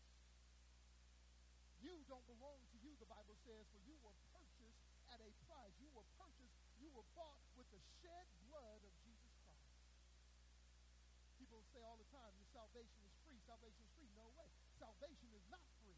[1.82, 5.74] You don't belong to you, the Bible says, for you were purchased at a price.
[5.82, 9.80] You were purchased, you were bought with the shed blood of Jesus Christ.
[11.40, 13.40] People say all the time, your salvation is free.
[13.48, 14.12] Salvation is free.
[14.12, 14.52] No way.
[14.76, 15.96] Salvation is not free.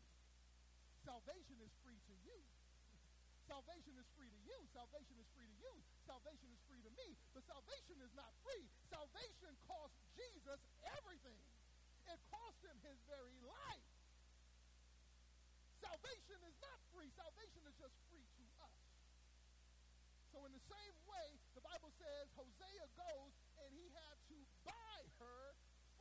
[1.02, 2.38] Salvation is free to you.
[3.50, 4.58] Salvation is free to you.
[4.70, 5.74] Salvation is free to you.
[6.06, 7.18] Salvation is free to me.
[7.34, 8.62] But salvation is not free.
[8.94, 11.42] Salvation cost Jesus everything.
[12.06, 13.90] It cost him his very life.
[15.82, 17.10] Salvation is not free.
[17.18, 18.78] Salvation is just free to us.
[20.30, 25.02] So in the same way, the Bible says Hosea goes and he had to buy
[25.18, 25.42] her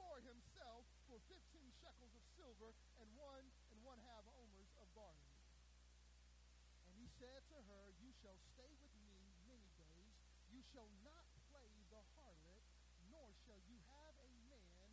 [0.02, 1.38] for himself for 15
[1.78, 5.38] shekels of silver and one and one half omers of barley.
[6.90, 9.14] And he said to her, You shall stay with me
[9.46, 10.18] many days.
[10.50, 12.66] You shall not play the harlot,
[13.14, 14.90] nor shall you have a man.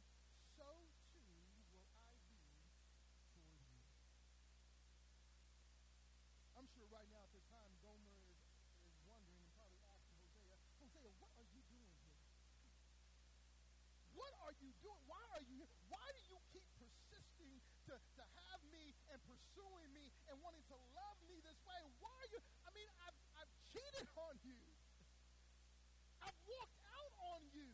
[0.60, 1.24] So too
[1.72, 2.36] will I be
[3.32, 3.80] toward you.
[6.52, 8.44] I'm sure right now at this time, Gomer is,
[8.84, 12.20] is wondering and probably asking Hosea, Hosea, what are you doing here?
[14.18, 14.98] What are you doing?
[15.06, 15.70] Why are you here?
[15.86, 20.76] Why do you keep persisting to, to have me and pursuing me and wanting to
[20.96, 21.80] love me this way?
[22.00, 22.40] Why are you?
[22.64, 24.56] I mean, I've, I've cheated on you.
[26.24, 27.68] I've walked out on you.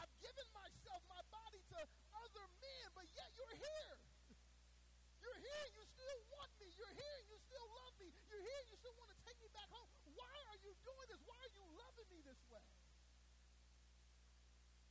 [0.00, 1.80] I've given myself, my body to
[2.16, 3.96] other men, but yet you're here.
[5.24, 6.68] You're here you still want me.
[6.76, 8.12] You're here you still love me.
[8.28, 9.88] You're here you still want to take me back home.
[10.12, 11.20] Why are you doing this?
[11.24, 12.60] Why are you loving me this way?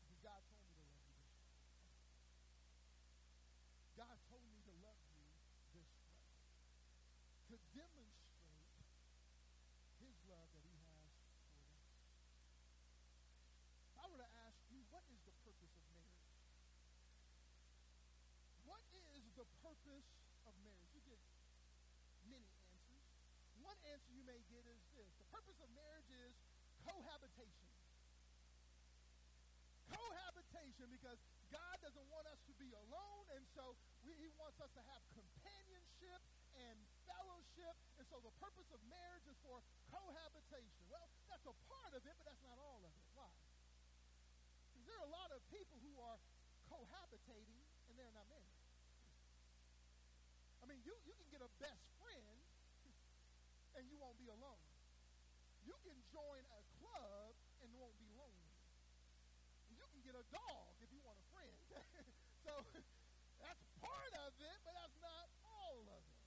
[0.01, 1.61] Because God told me to love you this way.
[3.93, 5.37] God told me to love you this
[5.77, 5.93] way.
[7.53, 8.73] To demonstrate
[10.01, 11.13] his love that he has
[11.53, 11.93] for us.
[13.85, 16.25] If I were to ask you, what is the purpose of marriage?
[18.65, 20.07] What is the purpose
[20.45, 20.91] of marriage?
[20.93, 21.21] You get
[22.29, 23.03] many answers.
[23.61, 26.33] One answer you may get is this the purpose of marriage is
[26.85, 27.69] cohabitation.
[29.89, 31.19] Cohabitation because
[31.53, 35.01] God doesn't want us to be alone, and so we, He wants us to have
[35.13, 36.21] companionship
[36.57, 37.75] and fellowship.
[38.01, 39.61] And so the purpose of marriage is for
[39.93, 40.81] cohabitation.
[40.89, 43.05] Well, that's a part of it, but that's not all of it.
[43.13, 43.29] Why?
[44.73, 46.17] Because there are a lot of people who are
[46.69, 48.57] cohabitating and they're not married.
[50.61, 52.33] I mean, you, you can get a best friend
[53.77, 54.69] and you won't be alone.
[55.65, 57.33] You can join a club
[57.65, 58.53] and won't be lonely.
[59.73, 61.57] You can get a dog if you want a friend.
[62.45, 62.53] so
[63.41, 66.21] that's part of it, but that's not all of it.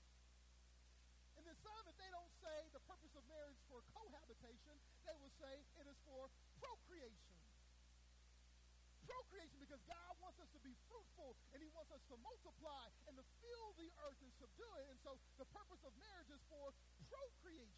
[1.39, 4.75] And then some, if they don't say the purpose of marriage for cohabitation,
[5.07, 6.27] they will say it is for
[6.59, 7.39] procreation
[9.07, 13.15] procreation because God wants us to be fruitful and he wants us to multiply and
[13.15, 14.85] to fill the earth and subdue it.
[14.91, 16.75] And so the purpose of marriage is for
[17.07, 17.76] procreation.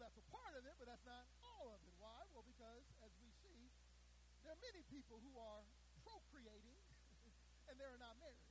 [0.00, 1.92] That's a part of it, but that's not all of it.
[2.00, 2.16] Why?
[2.32, 3.68] Well, because as we see,
[4.40, 5.60] there are many people who are
[6.00, 6.80] procreating
[7.68, 8.48] and they're not married.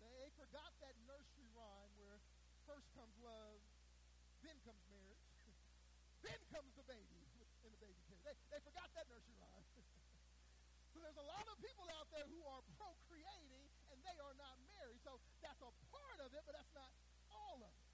[0.00, 0.16] Right?
[0.24, 2.18] They forgot that nursery rhyme where
[2.64, 3.60] first comes love,
[4.40, 5.28] then comes marriage,
[6.26, 7.20] then comes the baby
[7.62, 8.24] in the baby carriage.
[8.24, 9.66] They, they forgot that nursery rhyme.
[10.96, 14.56] so there's a lot of people out there who are procreating and they are not
[14.64, 15.04] married.
[15.04, 16.90] So that's a part of it, but that's not
[17.28, 17.92] all of it.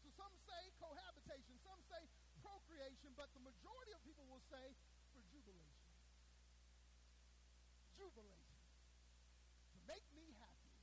[0.00, 2.00] So some say cohabitation, some say
[2.40, 4.74] procreation, but the majority of people will say
[5.14, 5.90] for jubilation.
[7.94, 8.58] Jubilation.
[9.74, 10.74] To make me happy.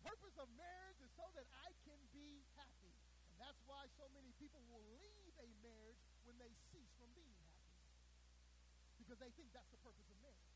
[0.00, 2.92] The purpose of marriage is so that I can be happy.
[3.32, 7.32] And that's why so many people will leave a marriage when they cease from being
[7.40, 7.68] happy.
[8.96, 10.48] Because they think that's the purpose of marriage.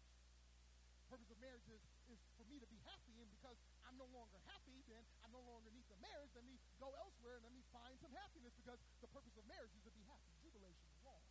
[1.08, 1.80] The purpose of marriage is,
[2.12, 3.56] is for me to be happy, and because
[3.88, 6.28] I'm no longer happy, then I no longer need the marriage.
[6.36, 9.72] Let me go elsewhere and let me find some happiness because the purpose of marriage
[9.72, 10.36] is to be happy.
[10.44, 11.24] Jubilation is wrong.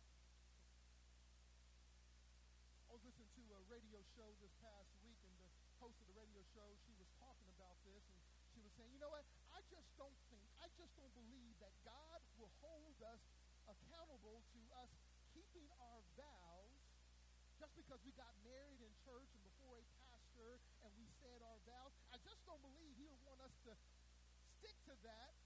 [2.87, 5.46] I was listening to a radio show this past week, and the
[5.78, 8.18] host of the radio show, she was talking about this, and
[8.50, 9.22] she was saying, you know what?
[9.54, 13.22] I just don't think, I just don't believe that God will hold us
[13.70, 14.90] accountable to us
[15.30, 16.74] keeping our vows
[17.62, 21.62] just because we got married in church and before a pastor and we said our
[21.70, 21.94] vows.
[22.10, 23.78] I just don't believe he would want us to
[24.58, 25.38] stick to that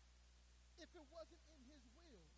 [0.80, 2.32] if it wasn't in his will.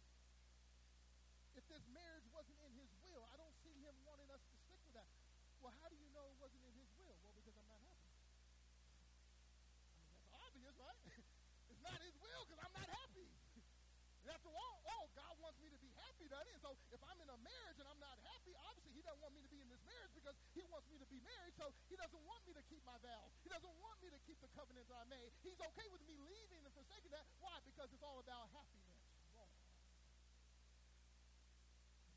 [1.55, 4.83] If this marriage wasn't in his will, I don't see him wanting us to stick
[4.83, 5.07] with that.
[5.63, 7.17] Well, how do you know it wasn't in his will?
[7.25, 8.13] Well, because I'm not happy.
[9.89, 11.01] I mean, that's obvious, right?
[11.73, 13.25] it's not his will because I'm not happy.
[13.25, 16.61] And after all, oh, God wants me to be happy, doesn't he?
[16.61, 19.41] So if I'm in a marriage and I'm not happy, obviously he doesn't want me
[19.41, 21.57] to be in this marriage because he wants me to be married.
[21.57, 23.33] So he doesn't want me to keep my vows.
[23.41, 25.33] He doesn't want me to keep the covenant that I made.
[25.41, 27.25] He's okay with me leaving and forsaking that.
[27.41, 27.57] Why?
[27.65, 29.01] Because it's all about happiness.
[29.33, 29.49] Wrong.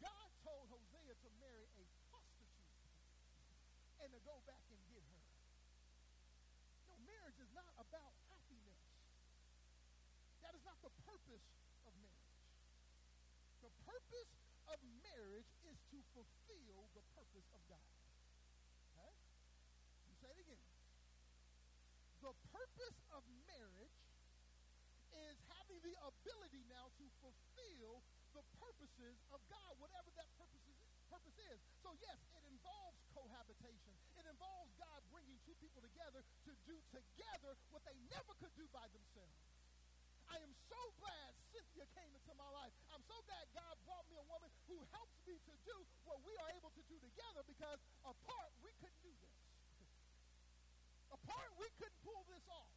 [0.04, 2.68] God told Hosea to marry a prostitute
[4.08, 5.24] and to go back and get her.
[6.88, 8.84] No, marriage is not about happiness.
[10.43, 11.48] That is not the purpose
[11.88, 12.43] of marriage.
[13.64, 14.36] The purpose
[14.68, 17.88] of marriage is to fulfill the purpose of God.
[18.91, 19.12] Okay?
[20.12, 20.60] You say it again.
[22.20, 23.95] The purpose of marriage
[25.16, 28.04] is having the ability now to fulfill
[28.36, 30.76] the purposes of God, whatever that purpose is,
[31.08, 31.60] purpose is.
[31.80, 32.20] So, yes,
[32.68, 33.95] involves cohabitation.
[34.20, 38.68] It involves God bringing two people together to do together what they never could do
[38.76, 39.39] by themselves.
[40.28, 42.76] I am so glad Cynthia came into my life.
[42.91, 46.36] I'm so glad God brought me a woman who helps me to do what we
[46.43, 49.36] are able to do together because apart we couldn't do this.
[51.24, 52.76] apart we couldn't pull this off.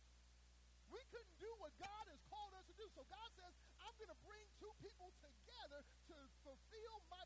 [0.95, 2.87] We couldn't do what God has called us to do.
[2.95, 6.17] So God says, I'm going to bring two people together to
[6.47, 7.23] fulfill my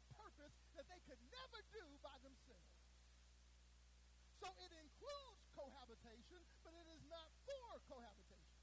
[0.76, 2.74] that they could never do by themselves.
[4.42, 8.60] So it includes cohabitation, but it is not for cohabitation.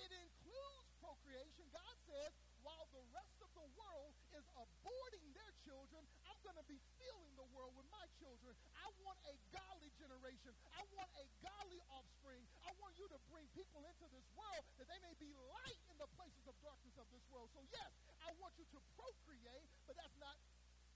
[0.00, 1.66] It includes procreation.
[1.74, 2.30] God says,
[2.62, 7.32] while the rest of the world is aborting their children, I'm going to be filling
[7.36, 8.52] the world with my children.
[8.76, 10.52] I want a godly generation.
[10.76, 12.44] I want a godly offspring.
[12.64, 15.96] I want you to bring people into this world that they may be light in
[15.96, 17.48] the places of darkness of this world.
[17.56, 20.36] So, yes, I want you to procreate, but that's not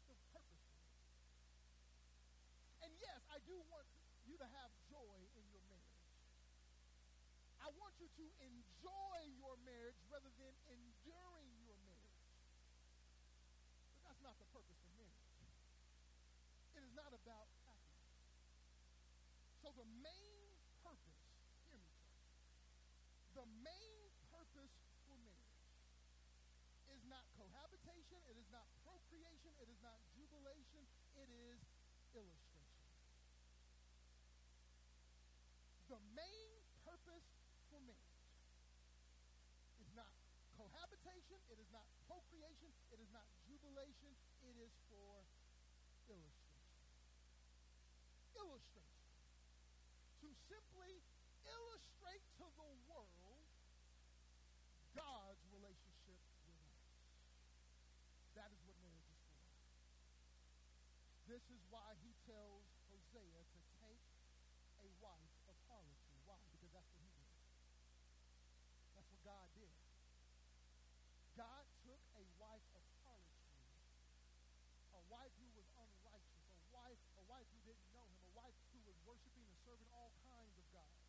[0.08, 0.68] the purpose.
[2.84, 3.88] And yes, I do want
[4.24, 6.04] you to have joy in your marriage.
[7.60, 12.28] I want you to enjoy your marriage rather than enduring your marriage.
[13.96, 15.28] But that's not the purpose of marriage.
[16.76, 18.04] It is not about happiness.
[19.64, 20.52] So the main
[20.84, 21.24] purpose,
[21.64, 22.28] hear me, church,
[23.32, 24.76] the main purpose
[25.08, 25.64] for marriage
[26.92, 30.84] is not cohabitation, it is not procreation, it is not jubilation,
[31.16, 31.60] it is
[32.12, 32.43] illustration.
[35.94, 36.50] The main
[36.82, 37.22] purpose
[37.70, 38.26] for marriage
[39.78, 40.10] is not
[40.58, 44.10] cohabitation, it is not procreation, it is not jubilation,
[44.42, 45.22] it is for
[46.10, 46.90] illustration.
[48.34, 49.22] Illustration.
[50.18, 50.98] To simply
[51.46, 53.54] illustrate to the world
[54.98, 56.82] God's relationship with us.
[58.34, 59.46] That is what marriage is for.
[61.30, 64.02] This is why he tells Hosea to take
[64.82, 66.18] a wife of harlotry.
[66.28, 66.40] Why?
[66.52, 67.30] Because that's what he did.
[68.94, 69.72] That's what God did.
[71.32, 73.72] God took a wife of harlotry,
[74.92, 78.54] a wife who was unrighteous, a wife, a wife who didn't know him, a wife
[78.76, 81.08] who was worshiping and serving all kinds of gods.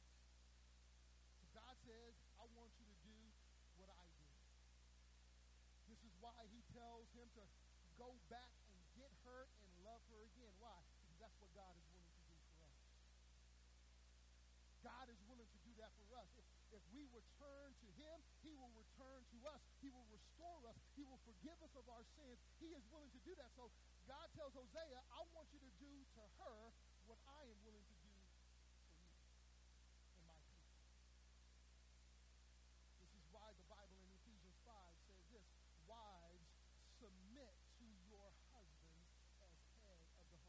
[1.43, 3.19] So God says, I want you to do
[3.75, 4.39] what I did.
[5.91, 7.43] This is why he tells him to
[7.99, 10.55] go back and get her and love her again.
[10.63, 10.79] Why?
[11.03, 12.79] Because that's what God is willing to do for us.
[14.87, 16.34] God is willing to do that for us.
[16.75, 19.63] If, we return to him, he will return to us.
[19.79, 20.75] He will restore us.
[20.99, 22.35] He will forgive us of our sins.
[22.59, 23.55] He is willing to do that.
[23.55, 23.71] So
[24.03, 26.75] God tells Hosea, I want you to do to her
[27.07, 28.11] what I am willing to do
[28.91, 29.23] for you
[30.19, 30.83] and my people.
[32.99, 34.75] This is why the Bible in Ephesians 5
[35.07, 35.47] says this,
[35.87, 36.43] wives,
[36.99, 39.55] submit to your husbands as
[39.85, 40.43] head of the home.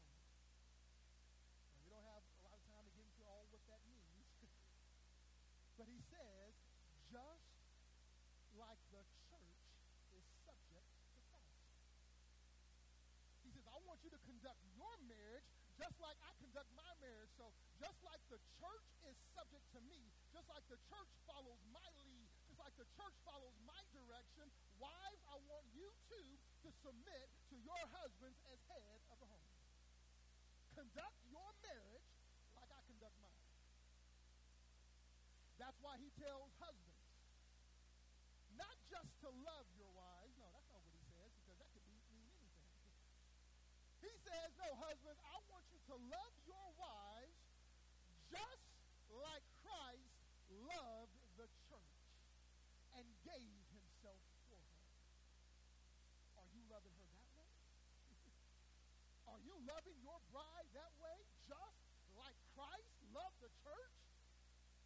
[1.71, 4.27] Now, we don't have a lot of time to get into all what that means.
[5.77, 6.57] but he says,
[7.13, 7.53] just
[8.57, 9.61] like the church
[10.09, 11.69] is subject to Christ.
[13.45, 15.43] He says, I want you to conduct your marriage
[15.75, 17.29] just like I conduct my marriage.
[17.35, 19.99] So just like the church is subject to me,
[20.31, 24.47] just like the church follows my lead, just like the church follows my direction,
[24.79, 26.27] wives, I want you too
[26.63, 29.53] to submit to your husbands as head of the home.
[30.71, 32.07] Conduct your marriage
[32.55, 33.43] like I conduct mine.
[35.59, 37.03] That's why he tells husbands,
[38.55, 40.31] not just to love your wives.
[40.39, 42.57] No, that's not what he says because that could be, mean anything.
[44.01, 47.39] He says, no, husbands, I want you to love your wives
[48.27, 48.67] just
[49.07, 50.11] like Christ
[50.67, 52.11] loved the church
[52.99, 54.19] and gave himself
[54.51, 54.83] for her.
[56.43, 57.47] Are you loving her that way?
[59.31, 61.17] Are you loving your bride that way
[61.47, 61.79] just
[62.19, 63.95] like Christ loved the church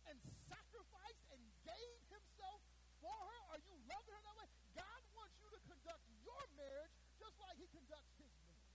[0.06, 2.62] and sacrificed and gave himself
[3.02, 3.42] for her?
[3.58, 4.50] Are you loving her that way?
[4.78, 8.70] God wants you to conduct your marriage just like he conducts his marriage.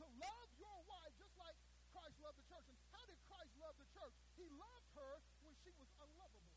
[0.00, 1.56] To love your wife just like
[1.90, 2.66] Christ loved the church.
[2.68, 4.14] And how did Christ love the church?
[4.36, 5.12] He loved her
[5.42, 6.52] when she was unlovable.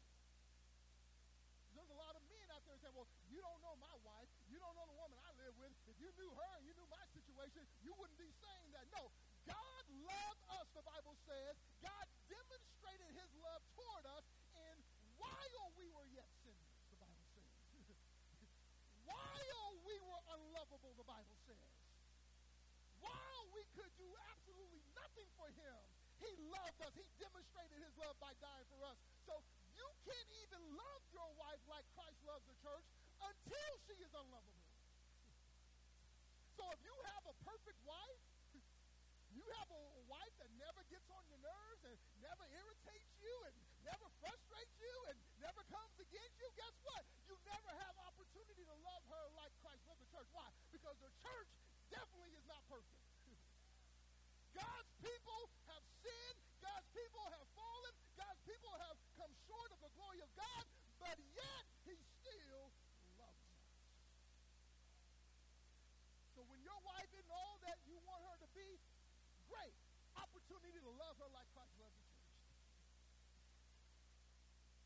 [1.73, 4.29] There's a lot of men out there saying, well, you don't know my wife.
[4.47, 5.73] You don't know the woman I live with.
[5.89, 8.85] If you knew her and you knew my situation, you wouldn't be saying that.
[8.93, 9.09] No,
[9.49, 11.57] God loved us, the Bible says.
[11.81, 14.75] God demonstrated his love toward us in
[15.17, 17.51] while we were yet sinners, the Bible says.
[19.09, 21.73] while we were unlovable, the Bible says.
[23.01, 25.75] While we could do absolutely nothing for him,
[26.23, 26.95] he loved us.
[26.95, 28.95] He demonstrated his love by dying for us.
[29.27, 29.35] So
[29.75, 32.87] you can't even love your wife like Christ loves the church
[33.19, 34.63] until she is unlovable.
[36.53, 38.23] So if you have a perfect wife,
[39.35, 43.55] you have a wife that never gets on your nerves and never irritates you and
[43.83, 47.03] never frustrates you and never comes against you, guess what?
[47.27, 50.29] You never have opportunity to love her like Christ loved the church.
[50.31, 50.47] Why?
[50.71, 51.49] Because the church
[51.89, 53.02] definitely is not perfect.
[54.53, 56.39] God's people have sinned.
[56.61, 57.93] God's people have fallen.
[58.15, 60.63] God's people have come short of the glory of God,
[61.01, 62.71] but yet he still
[63.17, 63.65] loves us.
[66.37, 68.79] So when your wife isn't all that you want her to be,
[69.49, 69.75] great.
[70.17, 72.33] Opportunity to love her like Christ loves the church.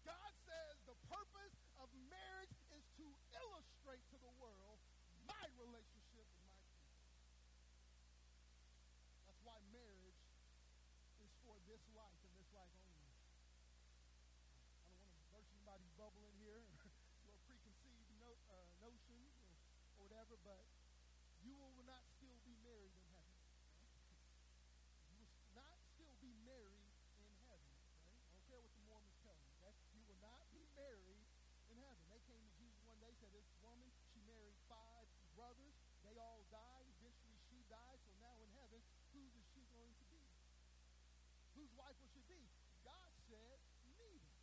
[0.08, 3.08] God says the purpose of marriage is to
[3.44, 4.80] illustrate to the world
[5.28, 7.04] my relationship with my people.
[9.28, 10.24] That's why marriage
[11.20, 13.14] is for this life and this life only.
[14.82, 16.66] I don't want to burst anybody's bubble in here,
[17.30, 19.54] little preconceived no, uh, notions or,
[20.02, 20.66] or whatever, but
[21.46, 23.38] you will not still be married in heaven.
[25.06, 27.30] You will not still be married in heaven.
[27.46, 27.62] Okay?
[27.62, 29.46] I don't care what the Mormons tell you.
[29.62, 29.78] Okay?
[29.94, 31.22] You will not be married
[31.70, 32.02] in heaven.
[32.10, 35.06] They came to Jesus one day, said this woman, she married five
[35.38, 35.78] brothers.
[36.02, 36.90] They all died.
[36.98, 38.02] Eventually she died.
[38.02, 38.82] So now in heaven,
[39.14, 40.26] whose is she going to be?
[41.58, 42.38] Whose wife will she be?
[42.86, 43.58] God said,
[43.98, 44.38] neither.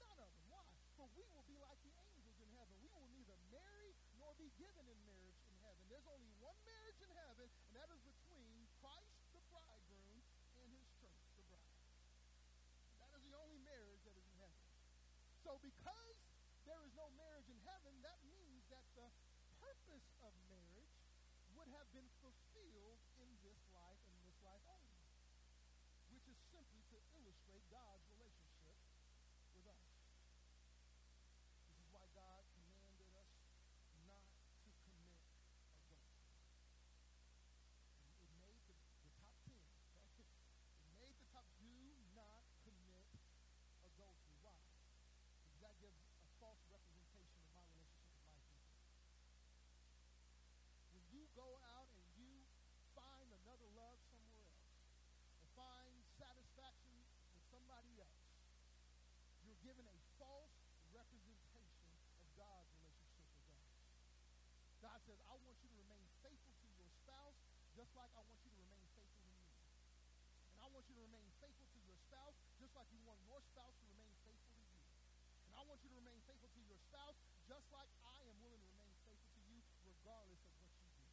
[0.00, 0.44] None of them.
[0.48, 0.64] Why?
[0.96, 2.72] For we will be like the angels in heaven.
[2.80, 5.84] We will neither marry nor be given in marriage in heaven.
[5.92, 10.24] There's only one marriage in heaven, and that is between Christ, the bridegroom,
[10.64, 11.76] and his church, the bride.
[12.98, 14.64] That is the only marriage that is in heaven.
[15.44, 16.16] So because
[16.64, 19.08] there is no marriage in heaven, that means that the
[19.60, 20.96] purpose of marriage
[21.56, 25.00] would have been fulfilled in this life and this life only,
[26.12, 28.78] which is simply to illustrate God's relationship
[29.50, 29.82] with us.
[31.66, 33.34] This is why God commanded us
[34.06, 34.30] not
[34.62, 35.26] to commit
[35.74, 36.06] adultery.
[38.22, 39.58] It made the, the top 10.
[40.14, 40.30] Okay?
[40.86, 41.74] It made the top, do
[42.14, 43.10] not commit
[43.82, 44.38] adultery.
[44.46, 44.62] Why?
[45.42, 48.78] Because that gives a false representation of my relationship with my people.
[50.94, 52.46] When you go out and you
[52.94, 54.68] find another love somewhere else,
[55.38, 56.90] or find satisfaction
[57.30, 58.26] with somebody else,
[59.46, 60.50] you're given a false
[60.90, 63.70] representation of God's relationship with us.
[64.82, 67.38] God says, I want you to remain faithful to your spouse
[67.78, 69.50] just like I want you to remain faithful to me.
[70.54, 73.42] And I want you to remain faithful to your spouse just like you want your
[73.42, 74.86] spouse to remain faithful to you.
[75.50, 77.18] And I want you to remain faithful to your spouse
[77.50, 81.10] just like I am willing to remain faithful to you regardless of what you do.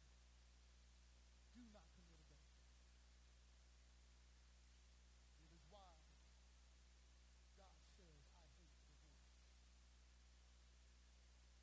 [1.58, 2.70] Do not commit adultery.
[5.42, 5.98] It is why God
[6.30, 6.54] says,
[7.58, 8.70] I hate divorce.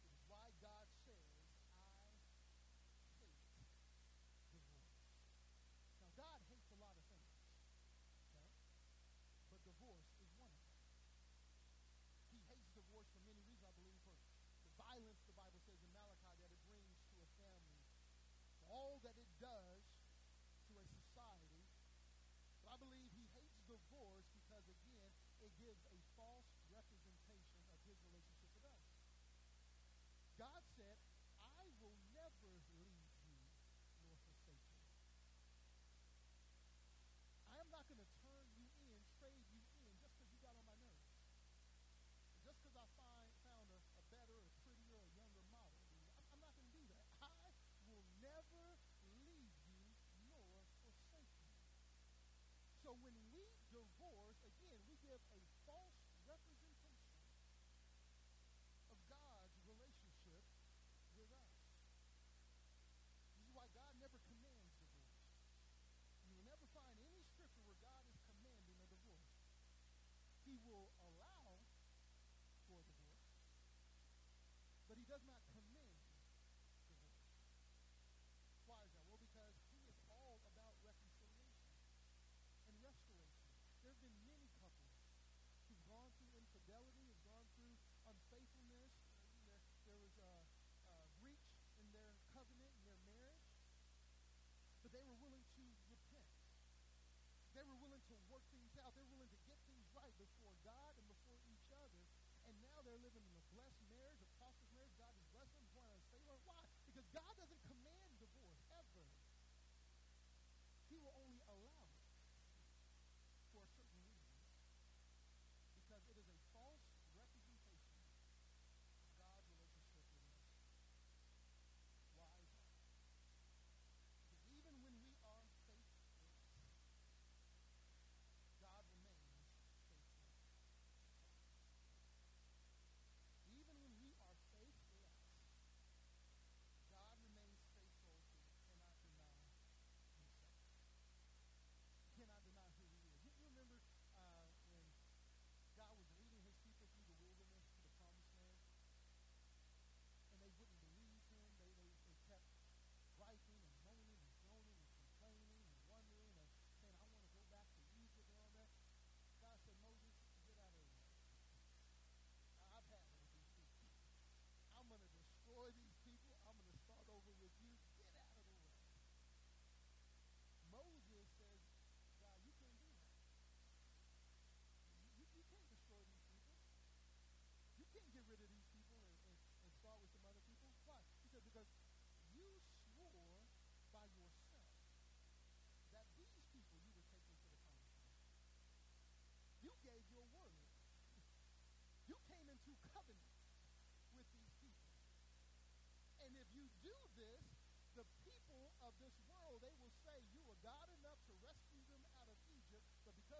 [0.04, 1.94] It is why God says, I hate divorce.
[4.52, 4.82] Now,
[6.18, 7.38] God hates a lot of things,
[8.26, 8.50] okay?
[9.54, 10.82] But divorce is one of them.
[12.34, 14.18] He hates divorce for many reasons, I believe, for
[14.66, 17.86] the violence, the Bible says in Malachi, that it brings to a family,
[18.50, 19.86] for all that it does
[20.66, 21.62] to a society.
[22.66, 25.10] But I believe he hates divorce because, again,
[25.42, 29.18] it gives a false representation of his relationship with us.
[30.38, 30.62] God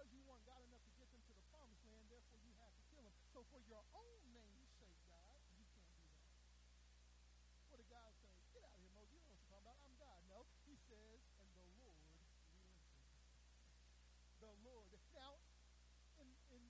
[0.04, 2.68] because you weren't God enough to get them to the promised land, therefore you have
[2.76, 3.16] to kill them.
[3.32, 6.28] So for your own name's sake, God, you can't do that.
[7.72, 8.28] What did God say?
[8.52, 9.16] Get out of here, Moses.
[9.16, 9.80] You don't know what you're talking about.
[9.80, 10.20] I'm God.
[10.28, 10.44] No.
[10.68, 12.20] He says, and the Lord
[14.44, 14.92] The Lord.
[15.16, 15.40] Now,
[16.20, 16.60] in, in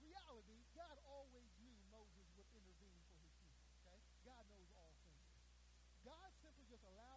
[0.00, 3.68] reality, God always knew Moses would intervene for his people.
[3.84, 4.00] Okay?
[4.24, 5.28] God knows all things.
[6.08, 7.11] God simply just allowed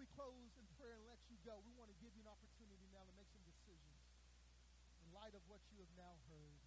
[0.00, 2.88] we close in prayer and let you go, we want to give you an opportunity
[2.88, 4.00] now to make some decisions
[5.04, 6.64] in light of what you have now heard.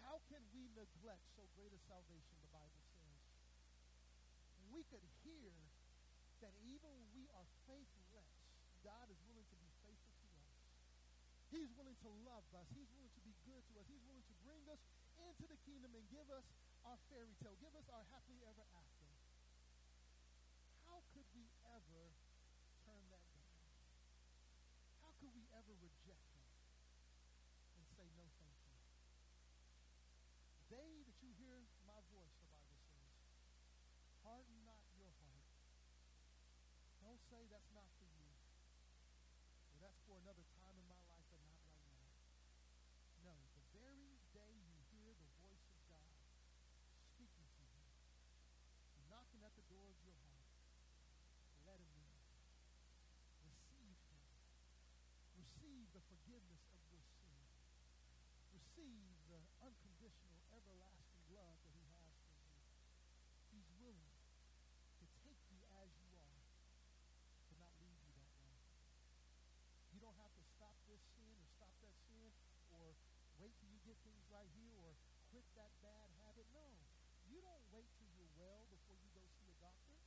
[0.00, 3.20] How can we neglect so great a salvation, the Bible says?
[4.72, 5.52] We could hear
[6.40, 8.32] that even when we are faithless,
[8.80, 10.56] God is willing to be faithful to us.
[11.52, 12.72] He's willing to love us.
[12.72, 13.84] He's willing to be good to us.
[13.84, 14.80] He's willing to bring us
[15.20, 16.48] into the kingdom and give us
[16.88, 19.08] our fairy tale, give us our happily ever after.
[20.86, 22.14] How could we ever
[22.86, 23.58] turn that down?
[25.02, 26.52] How could we ever reject that
[27.80, 28.76] and say no thank you?
[30.68, 33.16] Day that you hear my voice, the Bible says,
[34.20, 35.48] harden not your heart.
[37.00, 38.36] Don't say that's not for you.
[39.72, 42.12] Or that's for another time in my life, but not right now.
[43.24, 46.20] No, the very day you hear the voice of God
[47.16, 47.88] speaking to you,
[49.08, 50.52] knocking at the door of your heart,
[51.64, 52.12] let him in.
[53.46, 54.26] Receive him.
[55.36, 57.42] Receive the forgiveness of your sin.
[58.54, 62.54] Receive the unconditional, everlasting love that he has for you.
[63.50, 64.14] He's willing
[65.02, 66.40] to take you as you are,
[67.50, 68.54] but not leave you that way.
[69.90, 72.30] You don't have to stop this sin or stop that sin
[72.70, 72.94] or
[73.42, 74.94] wait till you get things right here or
[75.34, 76.46] quit that bad habit.
[76.54, 76.68] No.
[77.26, 79.98] You don't wait till you're well before you go see a doctor.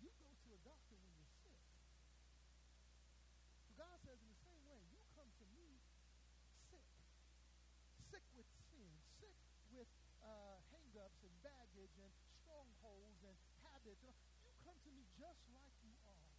[0.00, 1.58] You go to a doctor when you're sick.
[3.68, 5.78] So God says in the same way, you come to me
[6.70, 6.86] sick.
[8.10, 9.36] Sick with sin, sick
[9.70, 9.90] with
[10.26, 11.34] uh, hang-ups and
[11.82, 13.34] baggage and strongholds and
[13.66, 14.06] habits.
[14.06, 16.30] You come to me just like you are.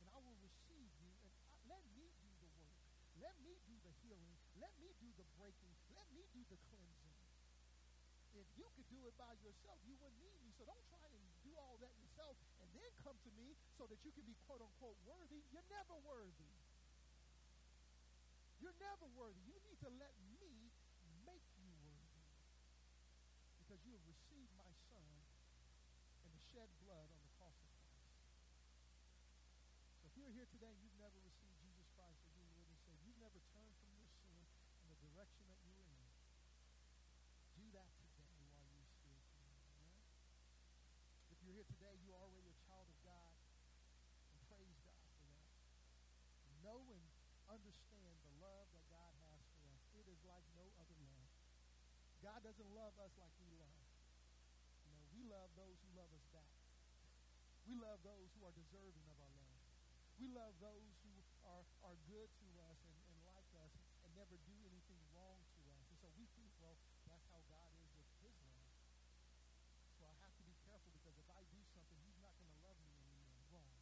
[0.00, 2.80] And I will receive you and I, let me do the work.
[3.20, 4.40] Let me do the healing.
[4.56, 5.68] Let me do the breaking.
[5.92, 7.12] Let me do the cleansing.
[8.40, 10.48] If you could do it by yourself, you wouldn't need me.
[10.56, 14.00] So don't try and do all that yourself and then come to me so that
[14.00, 15.44] you can be quote unquote worthy.
[15.52, 16.56] You're never worthy.
[18.64, 19.44] You're never worthy.
[19.44, 20.72] You need to let me
[21.28, 22.08] make you worthy.
[23.78, 25.06] Because you have received my son
[26.26, 28.26] and the shed blood on the cross of Christ.
[30.02, 32.74] So if you're here today and you've never received Jesus Christ as your Lord and
[32.82, 34.34] Savior, you've never turned from your sin
[34.82, 36.10] in the direction that you were in,
[37.54, 39.94] do that today while you're still here.
[41.30, 43.30] If you're here today, you're already a child of God,
[44.26, 45.54] and praise God for that.
[46.66, 47.06] Know and
[47.46, 49.86] understand the love that God has for us.
[49.94, 51.30] It is like no other love.
[52.18, 53.57] God doesn't love us like we
[55.28, 55.52] love.
[55.54, 56.48] Those who love us back.
[57.68, 59.60] We love those who are deserving of our love.
[60.16, 61.14] We love those who
[61.44, 63.70] are, are good to us and, and like us
[64.02, 65.84] and never do anything wrong to us.
[65.92, 66.80] And so we think, well,
[67.12, 68.72] that's how God is with his love.
[70.00, 72.60] So I have to be careful because if I do something, he's not going to
[72.64, 73.36] love me anymore.
[73.52, 73.78] Wrong.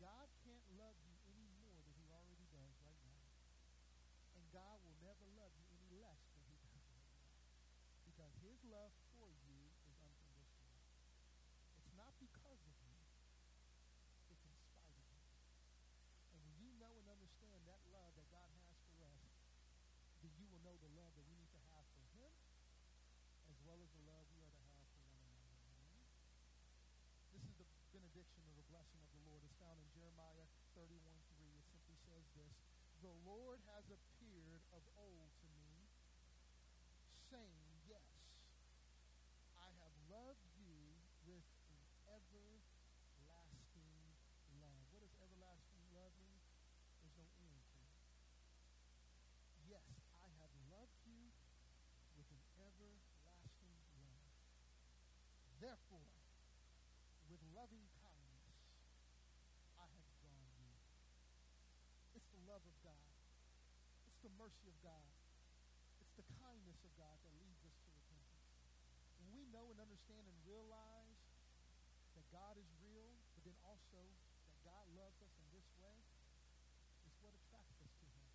[0.00, 3.28] God can't love you any more than he already does right now.
[4.40, 7.36] And God will never love you any less than he does right now.
[8.08, 8.90] Because his love
[33.18, 35.90] The Lord has appeared of old to me,
[37.26, 38.06] saying, Yes,
[39.58, 43.90] I have loved you with an everlasting
[44.62, 44.78] love.
[44.94, 46.46] What does everlasting love mean?
[47.02, 47.98] There's no end to it.
[49.66, 49.90] Yes,
[50.22, 51.34] I have loved you
[52.14, 54.30] with an everlasting love.
[55.58, 56.06] Therefore,
[57.26, 57.82] with loving
[64.36, 65.08] mercy of God.
[66.02, 68.48] It's the kindness of God that leads us to repentance.
[69.22, 71.16] When we know and understand and realize
[72.18, 74.02] that God is real, but then also
[74.50, 75.94] that God loves us in this way,
[77.06, 78.28] it's what attracts us to him.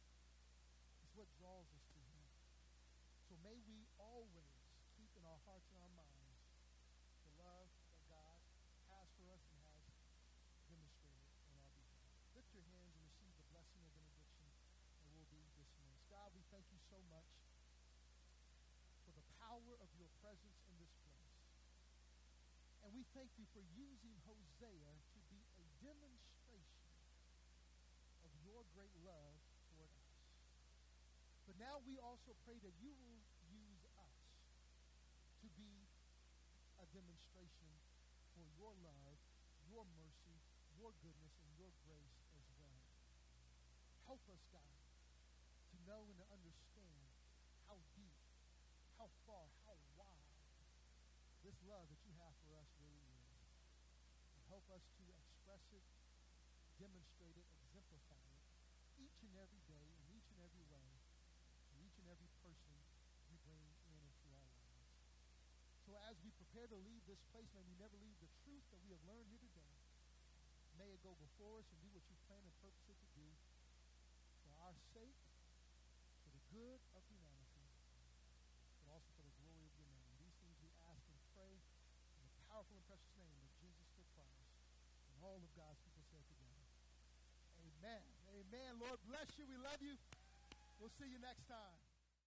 [1.03, 2.23] It's what draws us to him.
[3.27, 4.55] So may we always
[4.95, 6.39] keep in our hearts and our minds
[7.27, 8.39] the love that God
[8.87, 9.83] has for us and has
[10.69, 12.07] demonstrated on our behalf.
[12.39, 14.47] Lift your hands and receive the blessing of benediction
[15.03, 16.07] and we'll be dismissed.
[16.07, 17.27] God, we thank you so much
[19.03, 21.37] for the power of your presence in this place.
[22.81, 26.89] And we thank you for using Hosea to be a demonstration
[28.25, 29.37] of your great love
[29.69, 30.17] toward us.
[31.45, 34.17] But now we also pray that you will use us
[35.45, 35.85] to be
[36.81, 37.69] a demonstration
[38.33, 39.13] for your love,
[39.69, 40.41] your mercy,
[40.81, 42.81] your goodness, and your grace as well.
[44.09, 44.81] Help us, God,
[45.69, 47.05] to know and to understand
[47.69, 48.17] how deep,
[48.97, 49.45] how far,
[51.53, 53.29] this love that you have for us really is.
[54.33, 55.85] And help us to express it,
[56.81, 58.41] demonstrate it, exemplify it
[58.97, 60.89] each and every day, in each and every way,
[61.69, 62.73] to each and every person
[63.29, 64.97] you bring in into our lives.
[65.85, 68.81] So as we prepare to leave this place, may we never leave the truth that
[68.81, 69.77] we have learned here today.
[70.81, 73.29] May it go before us and do what you plan and purpose it to do
[74.41, 75.21] for our sake,
[76.25, 77.69] for the good of humanity,
[78.81, 80.17] but also for the glory of your name.
[80.17, 81.53] These things we ask and pray
[82.17, 84.53] in the powerful and precious name of Jesus the Christ.
[85.09, 86.67] And all of God's people said together.
[87.63, 88.03] Amen.
[88.35, 88.71] Amen.
[88.83, 89.47] Lord bless you.
[89.47, 89.95] We love you.
[90.83, 91.82] We'll see you next time.